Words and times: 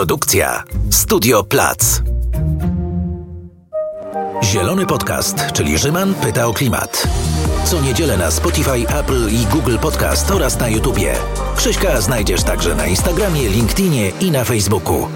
Produkcja 0.00 0.62
Studio 0.90 1.44
Plac. 1.44 2.02
Zielony 4.44 4.86
Podcast, 4.86 5.36
czyli 5.52 5.78
Rzyman 5.78 6.14
pyta 6.14 6.46
o 6.46 6.52
klimat. 6.52 7.08
Co 7.64 7.80
niedzielę 7.80 8.16
na 8.16 8.30
Spotify, 8.30 8.88
Apple 8.88 9.28
i 9.30 9.46
Google 9.46 9.78
Podcast 9.78 10.30
oraz 10.30 10.58
na 10.58 10.68
YouTubie. 10.68 11.14
Krzyśka 11.56 12.00
znajdziesz 12.00 12.42
także 12.42 12.74
na 12.74 12.86
Instagramie, 12.86 13.48
LinkedInie 13.48 14.12
i 14.20 14.30
na 14.30 14.44
Facebooku. 14.44 15.08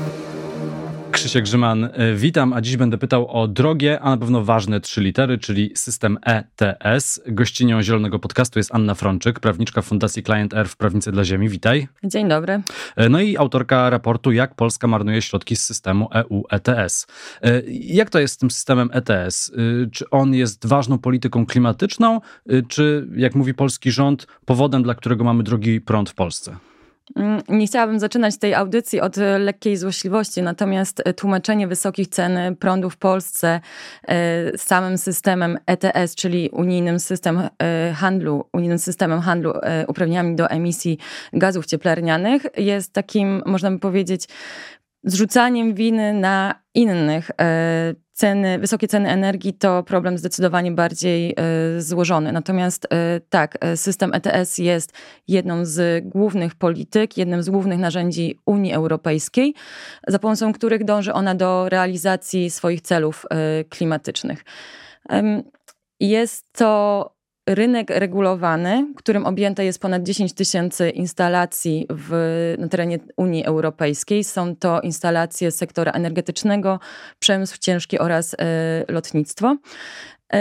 Krzysiek 1.14 1.44
Grzyman, 1.44 1.84
e, 1.84 2.14
witam, 2.14 2.52
a 2.52 2.60
dziś 2.60 2.76
będę 2.76 2.98
pytał 2.98 3.28
o 3.28 3.48
drogie, 3.48 4.00
a 4.00 4.10
na 4.10 4.16
pewno 4.16 4.44
ważne 4.44 4.80
trzy 4.80 5.00
litery, 5.00 5.38
czyli 5.38 5.72
system 5.74 6.18
ETS. 6.26 7.20
Gościnią 7.26 7.82
Zielonego 7.82 8.18
Podcastu 8.18 8.58
jest 8.58 8.74
Anna 8.74 8.94
Frączyk, 8.94 9.40
prawniczka 9.40 9.82
Fundacji 9.82 10.22
Client 10.22 10.54
Air 10.54 10.68
w 10.68 10.76
Prawnicy 10.76 11.12
dla 11.12 11.24
Ziemi. 11.24 11.48
Witaj. 11.48 11.88
Dzień 12.04 12.28
dobry. 12.28 12.62
E, 12.96 13.08
no 13.08 13.20
i 13.20 13.36
autorka 13.36 13.90
raportu 13.90 14.32
Jak 14.32 14.54
Polska 14.54 14.86
marnuje 14.86 15.22
środki 15.22 15.56
z 15.56 15.64
systemu 15.64 16.08
EU 16.12 16.44
ETS. 16.50 17.06
E, 17.42 17.62
jak 17.70 18.10
to 18.10 18.18
jest 18.18 18.34
z 18.34 18.38
tym 18.38 18.50
systemem 18.50 18.90
ETS? 18.92 19.52
Czy 19.92 20.10
on 20.10 20.34
jest 20.34 20.66
ważną 20.66 20.98
polityką 20.98 21.46
klimatyczną, 21.46 22.20
czy 22.68 23.08
jak 23.16 23.34
mówi 23.34 23.54
polski 23.54 23.90
rząd, 23.90 24.26
powodem, 24.44 24.82
dla 24.82 24.94
którego 24.94 25.24
mamy 25.24 25.42
drogi 25.42 25.80
prąd 25.80 26.10
w 26.10 26.14
Polsce? 26.14 26.56
Mm, 27.16 27.42
nie 27.48 27.66
chciałabym 27.66 27.98
zaczynać 27.98 28.38
tej 28.38 28.54
audycji 28.54 29.00
od 29.00 29.18
e, 29.18 29.38
lekkiej 29.38 29.76
złośliwości, 29.76 30.42
natomiast 30.42 31.02
e, 31.04 31.14
tłumaczenie 31.14 31.68
wysokich 31.68 32.08
cen 32.08 32.56
prądu 32.56 32.90
w 32.90 32.96
Polsce 32.96 33.60
e, 34.08 34.58
samym 34.58 34.98
systemem 34.98 35.58
ETS, 35.66 36.14
czyli 36.14 36.50
unijnym 36.50 37.00
system 37.00 37.40
handlu, 37.94 38.44
unijnym 38.52 38.78
systemem 38.78 39.20
handlu 39.20 39.52
uprawnieniami 39.88 40.36
do 40.36 40.50
emisji 40.50 40.98
gazów 41.32 41.66
cieplarnianych 41.66 42.46
jest 42.56 42.92
takim, 42.92 43.42
można 43.46 43.70
by 43.70 43.78
powiedzieć, 43.78 44.28
zrzucaniem 45.04 45.74
winy 45.74 46.12
na 46.12 46.54
innych. 46.74 47.30
E, 48.14 48.16
ceny, 48.16 48.58
wysokie 48.58 48.88
ceny 48.88 49.08
energii 49.10 49.52
to 49.52 49.82
problem 49.82 50.18
zdecydowanie 50.18 50.72
bardziej 50.72 51.34
e, 51.36 51.80
złożony. 51.80 52.32
Natomiast 52.32 52.86
e, 52.90 53.20
tak, 53.30 53.58
system 53.74 54.10
ETS 54.14 54.58
jest 54.58 54.92
jedną 55.28 55.64
z 55.64 56.04
głównych 56.04 56.54
polityk, 56.54 57.18
jednym 57.18 57.42
z 57.42 57.50
głównych 57.50 57.78
narzędzi 57.78 58.38
Unii 58.46 58.72
Europejskiej, 58.72 59.54
za 60.06 60.18
pomocą 60.18 60.52
których 60.52 60.84
dąży 60.84 61.12
ona 61.12 61.34
do 61.34 61.68
realizacji 61.68 62.50
swoich 62.50 62.80
celów 62.80 63.26
klimatycznych. 63.68 64.44
Jest 66.00 66.46
to 66.52 67.13
rynek 67.46 67.90
regulowany, 67.90 68.86
którym 68.96 69.26
objęte 69.26 69.64
jest 69.64 69.80
ponad 69.80 70.02
10 70.02 70.32
tysięcy 70.32 70.90
instalacji 70.90 71.86
w, 71.90 72.54
na 72.58 72.68
terenie 72.68 72.98
Unii 73.16 73.44
Europejskiej. 73.44 74.24
Są 74.24 74.56
to 74.56 74.80
instalacje 74.80 75.50
sektora 75.50 75.92
energetycznego, 75.92 76.80
przemysł 77.18 77.58
ciężki 77.58 77.98
oraz 77.98 78.34
y, 78.34 78.36
lotnictwo. 78.88 79.56
Y, 80.34 80.38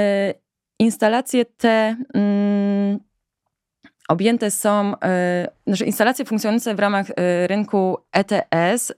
instalacje 0.80 1.46
te. 1.46 1.96
Y, 2.16 3.14
objęte 4.08 4.52
są, 4.52 4.94
znaczy 5.68 5.86
instalacje 5.86 6.26
funkcjonujące 6.26 6.76
w 6.76 6.80
ramach 6.80 7.08
rynku 7.48 7.98
ETS 8.12 8.94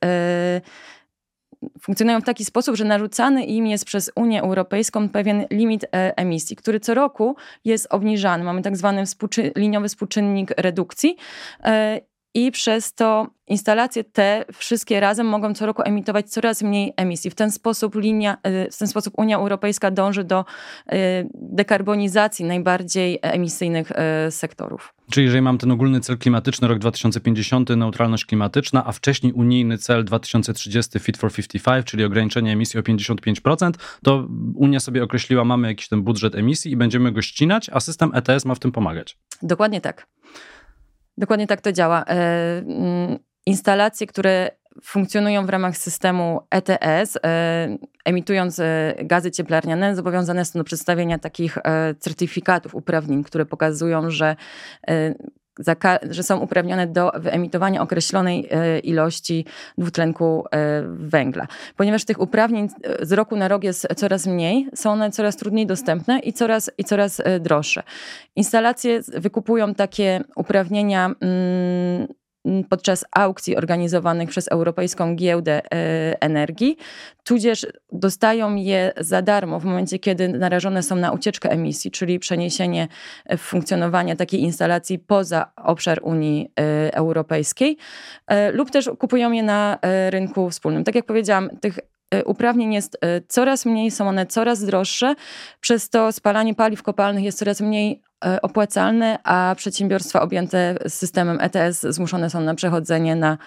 funkcjonują 1.81 2.21
w 2.21 2.25
taki 2.25 2.45
sposób, 2.45 2.75
że 2.75 2.85
narzucany 2.85 3.45
im 3.45 3.67
jest 3.67 3.85
przez 3.85 4.11
Unię 4.15 4.41
Europejską 4.41 5.09
pewien 5.09 5.45
limit 5.51 5.83
e, 5.83 6.17
emisji, 6.17 6.55
który 6.55 6.79
co 6.79 6.93
roku 6.93 7.35
jest 7.65 7.87
obniżany. 7.89 8.43
Mamy 8.43 8.61
tak 8.61 8.77
zwany 8.77 9.05
współczy 9.05 9.51
liniowy 9.55 9.87
współczynnik 9.89 10.51
redukcji 10.57 11.17
e, 11.63 12.01
i 12.35 12.51
przez 12.51 12.93
to 12.93 13.27
instalacje 13.47 14.03
te 14.03 14.45
wszystkie 14.53 14.99
razem 14.99 15.27
mogą 15.27 15.53
co 15.53 15.65
roku 15.65 15.81
emitować 15.85 16.29
coraz 16.29 16.61
mniej 16.61 16.93
emisji. 16.97 17.31
W 17.31 17.35
ten 17.35 17.51
sposób 17.51 17.95
linia, 17.95 18.37
e, 18.43 18.71
w 18.71 18.77
ten 18.77 18.87
sposób 18.87 19.13
Unia 19.17 19.37
Europejska 19.37 19.91
dąży 19.91 20.23
do 20.23 20.45
dekarbonizacji 21.33 22.45
najbardziej 22.45 23.19
emisyjnych 23.21 23.91
sektorów. 24.29 24.93
Czyli 25.11 25.25
jeżeli 25.25 25.41
mam 25.41 25.57
ten 25.57 25.71
ogólny 25.71 25.99
cel 25.99 26.17
klimatyczny 26.17 26.67
rok 26.67 26.79
2050, 26.79 27.69
neutralność 27.69 28.25
klimatyczna, 28.25 28.85
a 28.85 28.91
wcześniej 28.91 29.33
unijny 29.33 29.77
cel 29.77 30.05
2030 30.05 30.99
Fit 30.99 31.17
for 31.17 31.31
55, 31.33 31.85
czyli 31.85 32.03
ograniczenie 32.03 32.51
emisji 32.51 32.79
o 32.79 32.83
55%, 32.83 33.71
to 34.03 34.27
Unia 34.55 34.79
sobie 34.79 35.03
określiła, 35.03 35.43
mamy 35.43 35.67
jakiś 35.67 35.87
ten 35.87 36.01
budżet 36.01 36.35
emisji 36.35 36.71
i 36.71 36.75
będziemy 36.75 37.11
go 37.11 37.21
ścinać, 37.21 37.69
a 37.73 37.79
system 37.79 38.11
ETS 38.13 38.45
ma 38.45 38.55
w 38.55 38.59
tym 38.59 38.71
pomagać. 38.71 39.17
Dokładnie 39.41 39.81
tak. 39.81 40.07
Dokładnie 41.17 41.47
tak 41.47 41.61
to 41.61 41.71
działa. 41.71 42.03
E, 42.03 42.13
mm, 42.57 43.19
instalacje, 43.45 44.07
które 44.07 44.51
funkcjonują 44.83 45.45
w 45.45 45.49
ramach 45.49 45.77
systemu 45.77 46.41
ETS, 46.51 47.17
e, 47.25 47.77
emitując 48.05 48.59
e, 48.59 48.95
gazy 48.99 49.31
cieplarniane, 49.31 49.95
zobowiązane 49.95 50.45
są 50.45 50.59
do 50.59 50.63
przedstawienia 50.63 51.19
takich 51.19 51.57
certyfikatów 51.99 52.75
uprawnień, 52.75 53.23
które 53.23 53.45
pokazują, 53.45 54.09
że 54.09 54.35
że 56.09 56.23
są 56.23 56.39
uprawnione 56.39 56.87
do 56.87 57.11
wyemitowania 57.15 57.81
określonej 57.81 58.49
ilości 58.83 59.45
dwutlenku 59.77 60.45
węgla. 60.85 61.47
Ponieważ 61.75 62.05
tych 62.05 62.21
uprawnień 62.21 62.69
z 63.01 63.11
roku 63.11 63.35
na 63.35 63.47
rok 63.47 63.63
jest 63.63 63.87
coraz 63.95 64.27
mniej, 64.27 64.69
są 64.75 64.91
one 64.91 65.11
coraz 65.11 65.35
trudniej 65.35 65.67
dostępne 65.67 66.19
i 66.19 66.33
coraz, 66.33 66.71
i 66.77 66.83
coraz 66.83 67.21
droższe. 67.39 67.83
Instalacje 68.35 69.01
wykupują 69.17 69.75
takie 69.75 70.23
uprawnienia 70.35 71.05
mm, 71.05 72.07
podczas 72.69 73.05
aukcji 73.11 73.57
organizowanych 73.57 74.29
przez 74.29 74.47
Europejską 74.47 75.15
Giełdę 75.15 75.61
e, 75.73 76.21
Energii, 76.21 76.77
tudzież 77.23 77.67
dostają 77.91 78.55
je 78.55 78.91
za 78.97 79.21
darmo 79.21 79.59
w 79.59 79.65
momencie, 79.65 79.99
kiedy 79.99 80.27
narażone 80.27 80.83
są 80.83 80.95
na 80.95 81.11
ucieczkę 81.11 81.49
emisji, 81.49 81.91
czyli 81.91 82.19
przeniesienie 82.19 82.87
e, 83.25 83.37
funkcjonowania 83.37 84.15
takiej 84.15 84.41
instalacji 84.41 84.99
poza 84.99 85.51
obszar 85.55 85.99
Unii 86.03 86.51
e, 86.59 86.95
Europejskiej, 86.95 87.77
lub 88.53 88.71
też 88.71 88.89
kupują 88.99 89.31
je 89.31 89.43
na 89.43 89.79
rynku 90.09 90.49
wspólnym. 90.49 90.83
Tak 90.83 90.95
jak 90.95 91.05
powiedziałam, 91.05 91.49
tych 91.61 91.79
uprawnień 92.25 92.73
jest 92.73 92.97
coraz 93.27 93.65
mniej, 93.65 93.91
są 93.91 94.07
one 94.07 94.25
coraz 94.25 94.63
droższe, 94.63 95.15
przez 95.59 95.89
to 95.89 96.11
spalanie 96.11 96.55
paliw 96.55 96.83
kopalnych 96.83 97.23
jest 97.23 97.39
coraz 97.39 97.61
mniej 97.61 98.01
E, 98.25 98.41
opłacalne, 98.41 99.19
a 99.23 99.55
przedsiębiorstwa 99.57 100.21
objęte 100.21 100.77
systemem 100.87 101.37
ETS 101.41 101.81
zmuszone 101.81 102.29
są 102.29 102.41
na 102.41 102.55
przechodzenie 102.55 103.15
na 103.15 103.37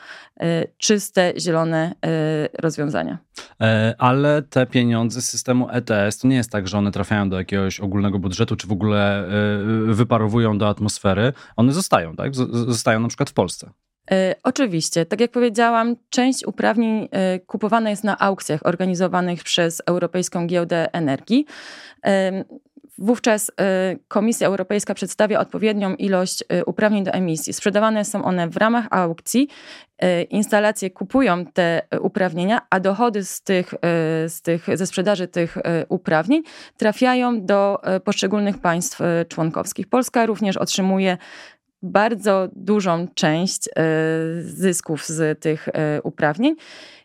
e, 0.40 0.64
czyste, 0.78 1.32
zielone 1.38 1.92
e, 2.06 2.48
rozwiązania. 2.58 3.18
Ale 3.98 4.42
te 4.42 4.66
pieniądze 4.66 5.22
z 5.22 5.28
systemu 5.28 5.68
ETS 5.70 6.18
to 6.18 6.28
nie 6.28 6.36
jest 6.36 6.50
tak, 6.50 6.68
że 6.68 6.78
one 6.78 6.92
trafiają 6.92 7.30
do 7.30 7.38
jakiegoś 7.38 7.80
ogólnego 7.80 8.18
budżetu, 8.18 8.56
czy 8.56 8.66
w 8.66 8.72
ogóle 8.72 9.28
wyparowują 9.86 10.58
do 10.58 10.68
atmosfery. 10.68 11.32
One 11.56 11.72
zostają, 11.72 12.16
tak? 12.16 12.34
Zostają 12.34 13.00
na 13.00 13.08
przykład 13.08 13.30
w 13.30 13.32
Polsce. 13.32 13.70
Oczywiście. 14.42 15.06
Tak 15.06 15.20
jak 15.20 15.30
powiedziałam, 15.30 15.96
część 16.10 16.46
uprawnień 16.46 17.08
kupowana 17.46 17.90
jest 17.90 18.04
na 18.04 18.18
aukcjach 18.18 18.66
organizowanych 18.66 19.44
przez 19.44 19.82
Europejską 19.86 20.46
Giełdę 20.46 20.92
Energii. 20.92 21.46
Wówczas 22.98 23.48
y, 23.48 23.52
Komisja 24.08 24.46
Europejska 24.46 24.94
przedstawia 24.94 25.40
odpowiednią 25.40 25.94
ilość 25.94 26.44
y, 26.52 26.64
uprawnień 26.64 27.04
do 27.04 27.10
emisji. 27.10 27.52
Sprzedawane 27.52 28.04
są 28.04 28.24
one 28.24 28.48
w 28.48 28.56
ramach 28.56 28.86
aukcji. 28.90 29.48
Y, 30.04 30.22
instalacje 30.22 30.90
kupują 30.90 31.46
te 31.46 31.82
uprawnienia, 32.00 32.60
a 32.70 32.80
dochody 32.80 33.24
z 33.24 33.42
tych, 33.42 33.74
z 34.28 34.42
tych, 34.42 34.66
ze 34.74 34.86
sprzedaży 34.86 35.28
tych 35.28 35.58
uprawnień 35.88 36.42
trafiają 36.76 37.46
do 37.46 37.80
poszczególnych 38.04 38.58
państw 38.58 39.00
członkowskich. 39.28 39.88
Polska 39.88 40.26
również 40.26 40.56
otrzymuje 40.56 41.18
bardzo 41.82 42.48
dużą 42.52 43.08
część 43.14 43.68
zysków 44.40 45.06
z 45.06 45.40
tych 45.40 45.68
uprawnień. 46.02 46.56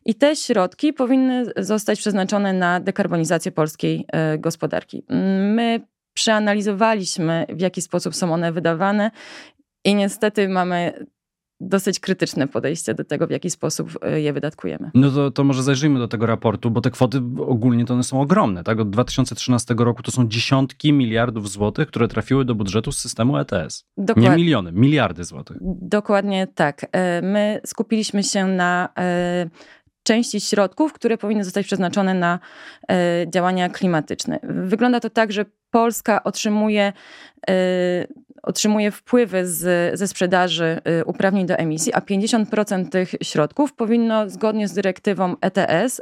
I 0.05 0.15
te 0.15 0.35
środki 0.35 0.93
powinny 0.93 1.45
zostać 1.57 1.99
przeznaczone 1.99 2.53
na 2.53 2.79
dekarbonizację 2.79 3.51
polskiej 3.51 4.05
e, 4.07 4.37
gospodarki. 4.37 5.05
My 5.53 5.81
przeanalizowaliśmy, 6.13 7.45
w 7.49 7.59
jaki 7.59 7.81
sposób 7.81 8.15
są 8.15 8.33
one 8.33 8.51
wydawane, 8.51 9.11
i 9.85 9.95
niestety 9.95 10.49
mamy 10.49 11.05
dosyć 11.59 11.99
krytyczne 11.99 12.47
podejście 12.47 12.93
do 12.93 13.03
tego, 13.03 13.27
w 13.27 13.31
jaki 13.31 13.49
sposób 13.49 13.99
e, 14.01 14.21
je 14.21 14.33
wydatkujemy. 14.33 14.91
No 14.93 15.11
to, 15.11 15.31
to 15.31 15.43
może 15.43 15.63
zajrzyjmy 15.63 15.99
do 15.99 16.07
tego 16.07 16.25
raportu, 16.25 16.71
bo 16.71 16.81
te 16.81 16.91
kwoty 16.91 17.21
ogólnie 17.47 17.85
to 17.85 17.93
one 17.93 18.03
są 18.03 18.21
ogromne. 18.21 18.63
Tak? 18.63 18.79
Od 18.79 18.89
2013 18.89 19.75
roku 19.77 20.03
to 20.03 20.11
są 20.11 20.27
dziesiątki 20.27 20.93
miliardów 20.93 21.49
złotych, 21.49 21.87
które 21.87 22.07
trafiły 22.07 22.45
do 22.45 22.55
budżetu 22.55 22.91
z 22.91 22.97
systemu 22.97 23.37
ETS. 23.37 23.85
Dokładnie. 23.97 24.29
Nie 24.29 24.35
miliony, 24.35 24.71
miliardy 24.71 25.23
złotych. 25.23 25.57
Dokładnie 25.81 26.47
tak. 26.55 26.85
E, 26.91 27.21
my 27.21 27.61
skupiliśmy 27.65 28.23
się 28.23 28.45
na 28.45 28.89
części 30.03 30.41
środków, 30.41 30.93
które 30.93 31.17
powinny 31.17 31.43
zostać 31.43 31.65
przeznaczone 31.65 32.13
na 32.13 32.39
e, 32.91 32.95
działania 33.27 33.69
klimatyczne. 33.69 34.39
Wygląda 34.43 34.99
to 34.99 35.09
tak, 35.09 35.31
że 35.31 35.45
Polska 35.71 36.23
otrzymuje 36.23 36.93
e, 37.49 37.53
otrzymuje 38.43 38.91
wpływy 38.91 39.47
z, 39.47 39.99
ze 39.99 40.07
sprzedaży 40.07 40.81
uprawnień 41.05 41.45
do 41.45 41.55
emisji, 41.55 41.93
a 41.93 41.99
50% 41.99 42.89
tych 42.89 43.15
środków 43.23 43.73
powinno 43.73 44.29
zgodnie 44.29 44.67
z 44.67 44.73
dyrektywą 44.73 45.35
ETS, 45.41 46.01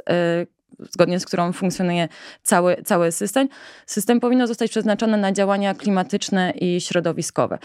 zgodnie 0.78 1.20
z 1.20 1.26
którą 1.26 1.52
funkcjonuje 1.52 2.08
cały, 2.42 2.76
cały 2.84 3.12
system, 3.12 3.48
system 3.86 4.20
powinno 4.20 4.46
zostać 4.46 4.70
przeznaczone 4.70 5.16
na 5.16 5.32
działania 5.32 5.74
klimatyczne 5.74 6.50
i 6.50 6.80
środowiskowe. 6.80 7.58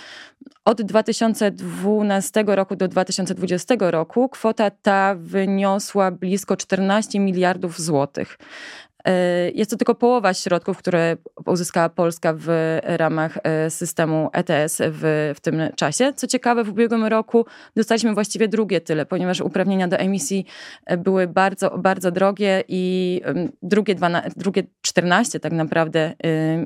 Od 0.66 0.82
2012 0.82 2.44
roku 2.48 2.76
do 2.76 2.88
2020 2.88 3.76
roku 3.80 4.30
kwota 4.30 4.72
ta 4.72 5.16
wyniosła 5.16 6.12
blisko 6.12 6.58
14 6.58 7.20
miliardów 7.20 7.82
złotych. 7.82 8.38
E, 9.08 9.52
jest 9.52 9.72
to 9.72 9.78
tylko 9.78 9.96
połowa 9.96 10.34
środków, 10.34 10.78
które 10.78 11.18
uzyskała 11.46 11.90
Polska 11.90 12.34
w 12.38 12.80
ramach 12.84 13.38
e, 13.44 13.70
systemu 13.70 14.30
ETS 14.34 14.82
w, 14.82 15.34
w 15.36 15.40
tym 15.40 15.62
czasie. 15.76 16.14
Co 16.16 16.28
ciekawe, 16.28 16.64
w 16.64 16.70
ubiegłym 16.70 17.06
roku 17.06 17.46
dostaliśmy 17.76 18.14
właściwie 18.14 18.48
drugie 18.48 18.82
tyle, 18.82 19.06
ponieważ 19.06 19.42
uprawnienia 19.42 19.88
do 19.88 19.98
emisji 19.98 20.46
e, 20.86 20.98
były 20.98 21.28
bardzo, 21.28 21.78
bardzo 21.78 22.12
drogie 22.12 22.64
i 22.68 23.22
drugie, 23.62 23.96
12, 23.96 24.32
drugie 24.36 24.64
14 24.82 25.40
tak 25.40 25.54
naprawdę 25.54 26.14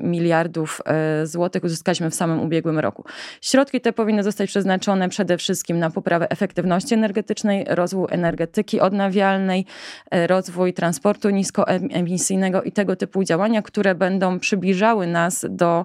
miliardów 0.02 0.80
złotych 1.24 1.64
uzyskaliśmy 1.64 2.10
w 2.10 2.14
samym 2.14 2.40
ubiegłym 2.40 2.78
roku. 2.78 3.04
Środki 3.40 3.80
te 3.80 3.92
powinny 3.92 4.22
zostać 4.22 4.50
przeznaczone 4.50 5.08
przede 5.08 5.38
wszystkim 5.38 5.78
na 5.78 5.90
poprawę 5.90 6.30
efektywności 6.30 6.94
energetycznej, 6.94 7.64
rozwój 7.68 8.06
energetyki 8.10 8.80
odnawialnej, 8.80 9.66
rozwój 10.10 10.72
transportu 10.72 11.30
niskoemisyjnego, 11.30 12.31
i 12.64 12.72
tego 12.72 12.96
typu 12.96 13.24
działania, 13.24 13.62
które 13.62 13.94
będą 13.94 14.38
przybliżały 14.38 15.06
nas 15.06 15.46
do 15.50 15.84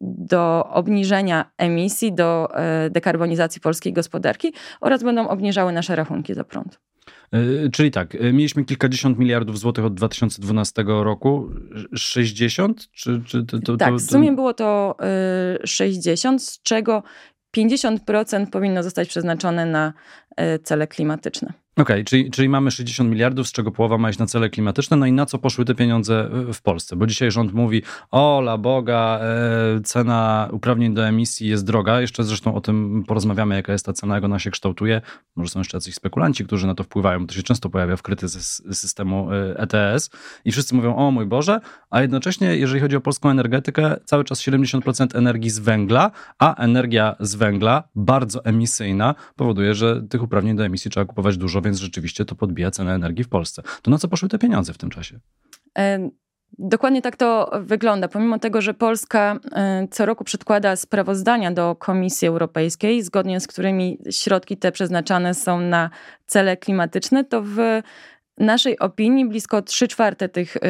do 0.00 0.68
obniżenia 0.72 1.50
emisji, 1.58 2.12
do 2.12 2.48
e, 2.54 2.90
dekarbonizacji 2.90 3.60
polskiej 3.60 3.92
gospodarki 3.92 4.52
oraz 4.80 5.02
będą 5.02 5.28
obniżały 5.28 5.72
nasze 5.72 5.96
rachunki 5.96 6.34
za 6.34 6.44
prąd. 6.44 6.80
E, 7.32 7.38
czyli 7.72 7.90
tak, 7.90 8.14
e, 8.14 8.32
mieliśmy 8.32 8.64
kilkadziesiąt 8.64 9.18
miliardów 9.18 9.58
złotych 9.58 9.84
od 9.84 9.94
2012 9.94 10.84
roku. 10.86 11.50
60? 11.94 12.90
Czy, 12.90 13.22
czy 13.26 13.44
to, 13.44 13.58
to, 13.58 13.76
tak, 13.76 13.94
w 13.94 14.10
sumie 14.10 14.32
było 14.32 14.54
to 14.54 14.96
60, 15.64 16.42
z 16.42 16.62
czego 16.62 17.02
50% 17.56 18.50
powinno 18.50 18.82
zostać 18.82 19.08
przeznaczone 19.08 19.66
na 19.66 19.92
cele 20.62 20.86
klimatyczne. 20.86 21.52
Okej, 21.78 21.96
okay, 21.96 22.04
czyli, 22.04 22.30
czyli 22.30 22.48
mamy 22.48 22.70
60 22.70 23.10
miliardów, 23.10 23.48
z 23.48 23.52
czego 23.52 23.70
połowa 23.70 23.98
ma 23.98 24.10
iść 24.10 24.18
na 24.18 24.26
cele 24.26 24.50
klimatyczne. 24.50 24.96
No 24.96 25.06
i 25.06 25.12
na 25.12 25.26
co 25.26 25.38
poszły 25.38 25.64
te 25.64 25.74
pieniądze 25.74 26.30
w 26.52 26.62
Polsce? 26.62 26.96
Bo 26.96 27.06
dzisiaj 27.06 27.30
rząd 27.30 27.52
mówi, 27.54 27.82
o 28.10 28.40
la 28.40 28.58
Boga, 28.58 29.20
e, 29.22 29.80
cena 29.80 30.48
uprawnień 30.52 30.94
do 30.94 31.06
emisji 31.06 31.48
jest 31.48 31.66
droga. 31.66 32.00
Jeszcze 32.00 32.24
zresztą 32.24 32.54
o 32.54 32.60
tym 32.60 33.04
porozmawiamy, 33.06 33.54
jaka 33.54 33.72
jest 33.72 33.86
ta 33.86 33.92
cena, 33.92 34.14
jak 34.14 34.24
ona 34.24 34.38
się 34.38 34.50
kształtuje. 34.50 35.00
Może 35.36 35.50
są 35.50 35.60
jeszcze 35.60 35.76
jacyś 35.76 35.94
spekulanci, 35.94 36.44
którzy 36.44 36.66
na 36.66 36.74
to 36.74 36.84
wpływają. 36.84 37.26
To 37.26 37.34
się 37.34 37.42
często 37.42 37.70
pojawia 37.70 37.96
w 37.96 38.02
krytyce 38.02 38.40
systemu 38.74 39.28
ETS. 39.56 40.10
I 40.44 40.52
wszyscy 40.52 40.74
mówią, 40.74 40.96
o 40.96 41.10
mój 41.10 41.26
Boże, 41.26 41.60
a 41.90 42.02
jednocześnie, 42.02 42.56
jeżeli 42.56 42.80
chodzi 42.80 42.96
o 42.96 43.00
polską 43.00 43.30
energetykę, 43.30 43.96
cały 44.04 44.24
czas 44.24 44.42
70% 44.42 45.18
energii 45.18 45.50
z 45.50 45.58
węgla, 45.58 46.10
a 46.38 46.54
energia 46.54 47.16
z 47.20 47.34
węgla, 47.34 47.88
bardzo 47.94 48.44
emisyjna, 48.44 49.14
powoduje, 49.36 49.74
że 49.74 50.02
tych 50.02 50.22
uprawnień 50.22 50.56
do 50.56 50.64
emisji 50.64 50.90
trzeba 50.90 51.06
kupować 51.06 51.36
dużo 51.36 51.60
więc 51.68 51.78
rzeczywiście 51.78 52.24
to 52.24 52.34
podbija 52.34 52.70
cenę 52.70 52.94
energii 52.94 53.24
w 53.24 53.28
Polsce. 53.28 53.62
To 53.82 53.90
na 53.90 53.98
co 53.98 54.08
poszły 54.08 54.28
te 54.28 54.38
pieniądze 54.38 54.72
w 54.72 54.78
tym 54.78 54.90
czasie? 54.90 55.18
Dokładnie 56.58 57.02
tak 57.02 57.16
to 57.16 57.50
wygląda. 57.60 58.08
Pomimo 58.08 58.38
tego, 58.38 58.60
że 58.60 58.74
Polska 58.74 59.38
co 59.90 60.06
roku 60.06 60.24
przedkłada 60.24 60.76
sprawozdania 60.76 61.50
do 61.50 61.76
Komisji 61.76 62.28
Europejskiej, 62.28 63.02
zgodnie 63.02 63.40
z 63.40 63.46
którymi 63.46 63.98
środki 64.10 64.56
te 64.56 64.72
przeznaczane 64.72 65.34
są 65.34 65.60
na 65.60 65.90
cele 66.26 66.56
klimatyczne, 66.56 67.24
to 67.24 67.42
w 67.42 67.58
naszej 68.38 68.78
opinii 68.78 69.28
blisko 69.28 69.62
3 69.62 69.88
czwarte 69.88 70.28
tych 70.28 70.56
y, 70.56 70.60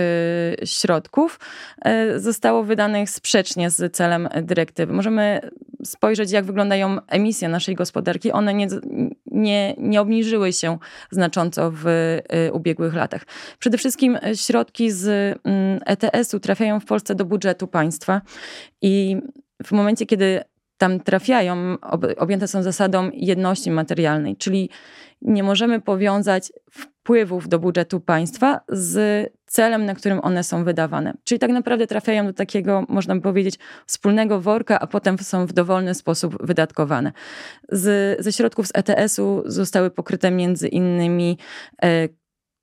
środków 0.66 1.40
y, 1.86 2.20
zostało 2.20 2.64
wydanych 2.64 3.10
sprzecznie 3.10 3.70
z 3.70 3.96
celem 3.96 4.28
dyrektywy. 4.42 4.92
Możemy 4.92 5.40
spojrzeć, 5.84 6.30
jak 6.30 6.44
wyglądają 6.44 6.98
emisje 7.08 7.48
naszej 7.48 7.74
gospodarki. 7.74 8.32
One 8.32 8.54
nie, 8.54 8.66
nie, 9.26 9.74
nie 9.78 10.00
obniżyły 10.00 10.52
się 10.52 10.78
znacząco 11.10 11.70
w 11.74 11.86
y, 11.86 12.52
ubiegłych 12.52 12.94
latach. 12.94 13.22
Przede 13.58 13.78
wszystkim 13.78 14.18
środki 14.34 14.90
z 14.90 15.06
mm, 15.44 15.80
ETS-u 15.86 16.40
trafiają 16.40 16.80
w 16.80 16.84
Polsce 16.84 17.14
do 17.14 17.24
budżetu 17.24 17.66
państwa 17.66 18.20
i 18.82 19.16
w 19.64 19.72
momencie, 19.72 20.06
kiedy 20.06 20.40
tam 20.78 21.00
trafiają, 21.00 21.76
objęte 22.16 22.48
są 22.48 22.62
zasadą 22.62 23.10
jedności 23.14 23.70
materialnej, 23.70 24.36
czyli 24.36 24.70
nie 25.22 25.42
możemy 25.42 25.80
powiązać 25.80 26.52
wpływów 27.08 27.48
do 27.48 27.58
budżetu 27.58 28.00
państwa 28.00 28.60
z 28.68 29.26
celem, 29.46 29.84
na 29.84 29.94
którym 29.94 30.20
one 30.22 30.44
są 30.44 30.64
wydawane. 30.64 31.14
Czyli 31.24 31.38
tak 31.38 31.50
naprawdę 31.50 31.86
trafiają 31.86 32.26
do 32.26 32.32
takiego, 32.32 32.84
można 32.88 33.20
powiedzieć, 33.20 33.58
wspólnego 33.86 34.40
worka, 34.40 34.80
a 34.80 34.86
potem 34.86 35.18
są 35.18 35.46
w 35.46 35.52
dowolny 35.52 35.94
sposób 35.94 36.46
wydatkowane. 36.46 37.12
Z, 37.68 38.16
ze 38.24 38.32
środków 38.32 38.66
z 38.66 38.70
ETS-u 38.74 39.42
zostały 39.46 39.90
pokryte 39.90 40.30
między 40.30 40.68
innymi 40.68 41.38
e, 41.82 42.08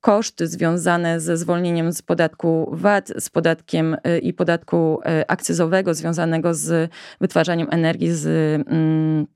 koszty 0.00 0.48
związane 0.48 1.20
ze 1.20 1.36
zwolnieniem 1.36 1.92
z 1.92 2.02
podatku 2.02 2.70
VAT, 2.72 3.12
z 3.18 3.30
podatkiem 3.30 3.96
e, 4.04 4.18
i 4.18 4.32
podatku 4.32 5.00
e, 5.04 5.30
akcyzowego 5.30 5.94
związanego 5.94 6.54
z 6.54 6.90
wytwarzaniem 7.20 7.68
energii 7.70 8.10
z 8.12 8.26
mm, 8.68 9.26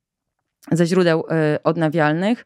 ze 0.73 0.87
źródeł 0.87 1.25
odnawialnych. 1.65 2.45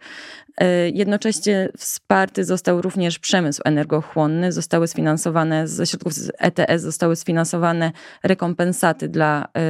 E, 0.60 0.90
jednocześnie 0.90 1.68
wsparty 1.78 2.44
został 2.44 2.82
również 2.82 3.18
przemysł 3.18 3.62
energochłonny, 3.64 4.52
zostały 4.52 4.88
sfinansowane 4.88 5.68
ze 5.68 5.86
środków 5.86 6.12
ETS, 6.38 6.82
zostały 6.82 7.16
sfinansowane 7.16 7.92
rekompensaty 8.22 9.08
dla, 9.08 9.48
e, 9.56 9.60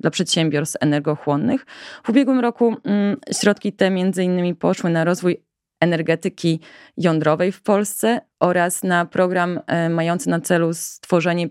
dla 0.00 0.10
przedsiębiorstw 0.10 0.76
energochłonnych. 0.80 1.66
W 2.04 2.10
ubiegłym 2.10 2.40
roku 2.40 2.76
mm, 2.84 3.16
środki 3.32 3.72
te 3.72 3.90
między 3.90 4.24
innymi 4.24 4.54
poszły 4.54 4.90
na 4.90 5.04
rozwój 5.04 5.42
energetyki 5.80 6.60
jądrowej 6.96 7.52
w 7.52 7.62
Polsce 7.62 8.20
oraz 8.40 8.82
na 8.82 9.06
program 9.06 9.60
mający 9.90 10.30
na 10.30 10.40
celu 10.40 10.74
stworzenie 10.74 11.48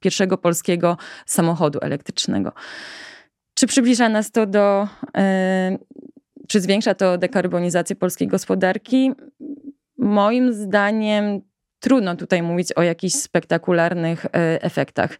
pierwszego 0.00 0.38
polskiego 0.38 0.96
samochodu 1.26 1.78
elektrycznego. 1.82 2.52
Czy 3.60 3.66
przybliża 3.66 4.08
nas 4.08 4.30
to 4.30 4.46
do 4.46 4.88
czy 6.48 6.60
zwiększa 6.60 6.94
to 6.94 7.18
dekarbonizację 7.18 7.96
polskiej 7.96 8.28
gospodarki? 8.28 9.12
Moim 9.98 10.52
zdaniem 10.52 11.40
trudno 11.80 12.16
tutaj 12.16 12.42
mówić 12.42 12.72
o 12.72 12.82
jakichś 12.82 13.14
spektakularnych 13.14 14.26
e, 14.26 14.62
efektach. 14.62 15.18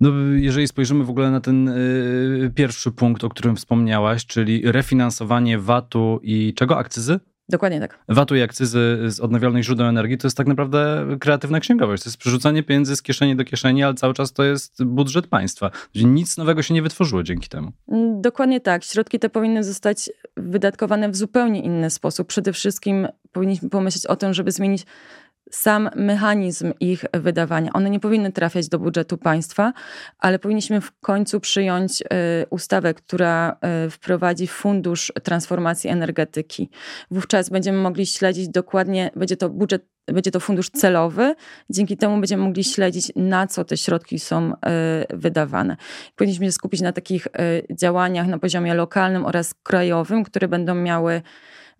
No, 0.00 0.10
jeżeli 0.34 0.68
spojrzymy 0.68 1.04
w 1.04 1.10
ogóle 1.10 1.30
na 1.30 1.40
ten 1.40 1.68
y, 1.68 2.52
pierwszy 2.54 2.92
punkt, 2.92 3.24
o 3.24 3.28
którym 3.28 3.56
wspomniałaś, 3.56 4.26
czyli 4.26 4.72
refinansowanie 4.72 5.58
VAT-u 5.58 6.20
i 6.22 6.54
czego? 6.54 6.78
Akcyzy? 6.78 7.20
Dokładnie 7.48 7.80
tak. 7.80 7.98
VAT-u 8.08 8.34
i 8.34 8.42
akcyzy 8.42 8.98
z 9.06 9.20
odnawialnych 9.20 9.64
źródeł 9.64 9.86
energii 9.86 10.18
to 10.18 10.26
jest 10.26 10.36
tak 10.36 10.46
naprawdę 10.46 11.06
kreatywna 11.20 11.60
księgowość. 11.60 12.02
To 12.02 12.08
jest 12.08 12.16
przerzucanie 12.16 12.62
pieniędzy 12.62 12.96
z 12.96 13.02
kieszeni 13.02 13.36
do 13.36 13.44
kieszeni, 13.44 13.82
ale 13.82 13.94
cały 13.94 14.14
czas 14.14 14.32
to 14.32 14.44
jest 14.44 14.84
budżet 14.84 15.26
państwa. 15.26 15.70
Nic 15.94 16.36
nowego 16.36 16.62
się 16.62 16.74
nie 16.74 16.82
wytworzyło 16.82 17.22
dzięki 17.22 17.48
temu. 17.48 17.72
Mm, 17.88 18.22
dokładnie 18.22 18.60
tak. 18.60 18.84
Środki 18.84 19.18
te 19.18 19.28
powinny 19.28 19.64
zostać 19.64 20.10
wydatkowane 20.36 21.08
w 21.08 21.16
zupełnie 21.16 21.62
inny 21.62 21.90
sposób. 21.90 22.28
Przede 22.28 22.52
wszystkim 22.52 23.08
powinniśmy 23.32 23.70
pomyśleć 23.70 24.06
o 24.06 24.16
tym, 24.16 24.34
żeby 24.34 24.52
zmienić 24.52 24.86
sam 25.50 25.90
mechanizm 25.96 26.72
ich 26.80 27.04
wydawania. 27.12 27.72
One 27.72 27.90
nie 27.90 28.00
powinny 28.00 28.32
trafiać 28.32 28.68
do 28.68 28.78
budżetu 28.78 29.18
państwa, 29.18 29.72
ale 30.18 30.38
powinniśmy 30.38 30.80
w 30.80 31.00
końcu 31.00 31.40
przyjąć 31.40 32.00
y, 32.00 32.04
ustawę, 32.50 32.94
która 32.94 33.56
y, 33.86 33.90
wprowadzi 33.90 34.46
fundusz 34.46 35.12
transformacji 35.22 35.90
energetyki. 35.90 36.70
Wówczas 37.10 37.50
będziemy 37.50 37.78
mogli 37.78 38.06
śledzić 38.06 38.48
dokładnie, 38.48 39.10
będzie 39.16 39.36
to 39.36 39.50
budżet 39.50 39.94
będzie 40.06 40.30
to 40.30 40.40
fundusz 40.40 40.70
celowy, 40.70 41.34
dzięki 41.70 41.96
temu 41.96 42.20
będziemy 42.20 42.44
mogli 42.44 42.64
śledzić, 42.64 43.12
na 43.16 43.46
co 43.46 43.64
te 43.64 43.76
środki 43.76 44.18
są 44.18 44.52
y, 44.52 44.56
wydawane. 45.16 45.76
Powinniśmy 46.16 46.46
się 46.46 46.52
skupić 46.52 46.80
na 46.80 46.92
takich 46.92 47.28
działaniach 47.70 48.26
na 48.26 48.38
poziomie 48.38 48.74
lokalnym 48.74 49.26
oraz 49.26 49.54
krajowym, 49.54 50.24
które 50.24 50.48
będą 50.48 50.74
miały 50.74 51.22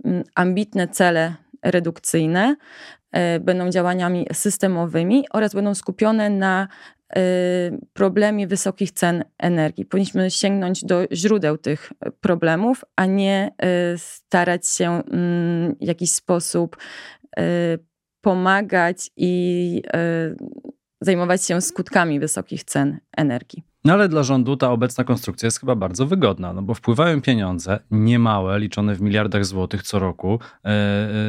mm, 0.04 0.24
ambitne 0.34 0.88
cele 0.88 1.34
redukcyjne, 1.62 2.56
E, 3.03 3.03
będą 3.40 3.70
działaniami 3.70 4.26
systemowymi 4.32 5.24
oraz 5.32 5.54
będą 5.54 5.74
skupione 5.74 6.30
na 6.30 6.68
e, 7.16 7.20
problemie 7.92 8.46
wysokich 8.46 8.92
cen 8.92 9.24
energii. 9.38 9.84
Powinniśmy 9.84 10.30
sięgnąć 10.30 10.84
do 10.84 11.06
źródeł 11.12 11.58
tych 11.58 11.92
problemów, 12.20 12.84
a 12.96 13.06
nie 13.06 13.50
e, 13.58 13.98
starać 13.98 14.68
się 14.68 14.90
mm, 14.90 15.76
w 15.80 15.86
jakiś 15.86 16.12
sposób 16.12 16.76
pomagać 18.20 19.10
i 19.16 19.82
zajmować 21.00 21.44
się 21.44 21.60
skutkami 21.60 22.20
wysokich 22.20 22.64
cen 22.64 22.98
energii. 23.16 23.73
No 23.86 23.92
ale 23.92 24.08
dla 24.08 24.22
rządu 24.22 24.56
ta 24.56 24.70
obecna 24.70 25.04
konstrukcja 25.04 25.46
jest 25.46 25.60
chyba 25.60 25.74
bardzo 25.74 26.06
wygodna, 26.06 26.52
no 26.52 26.62
bo 26.62 26.74
wpływają 26.74 27.20
pieniądze 27.20 27.78
niemałe, 27.90 28.58
liczone 28.58 28.94
w 28.94 29.00
miliardach 29.00 29.44
złotych 29.44 29.82
co 29.82 29.98
roku 29.98 30.38
e, 30.64 30.68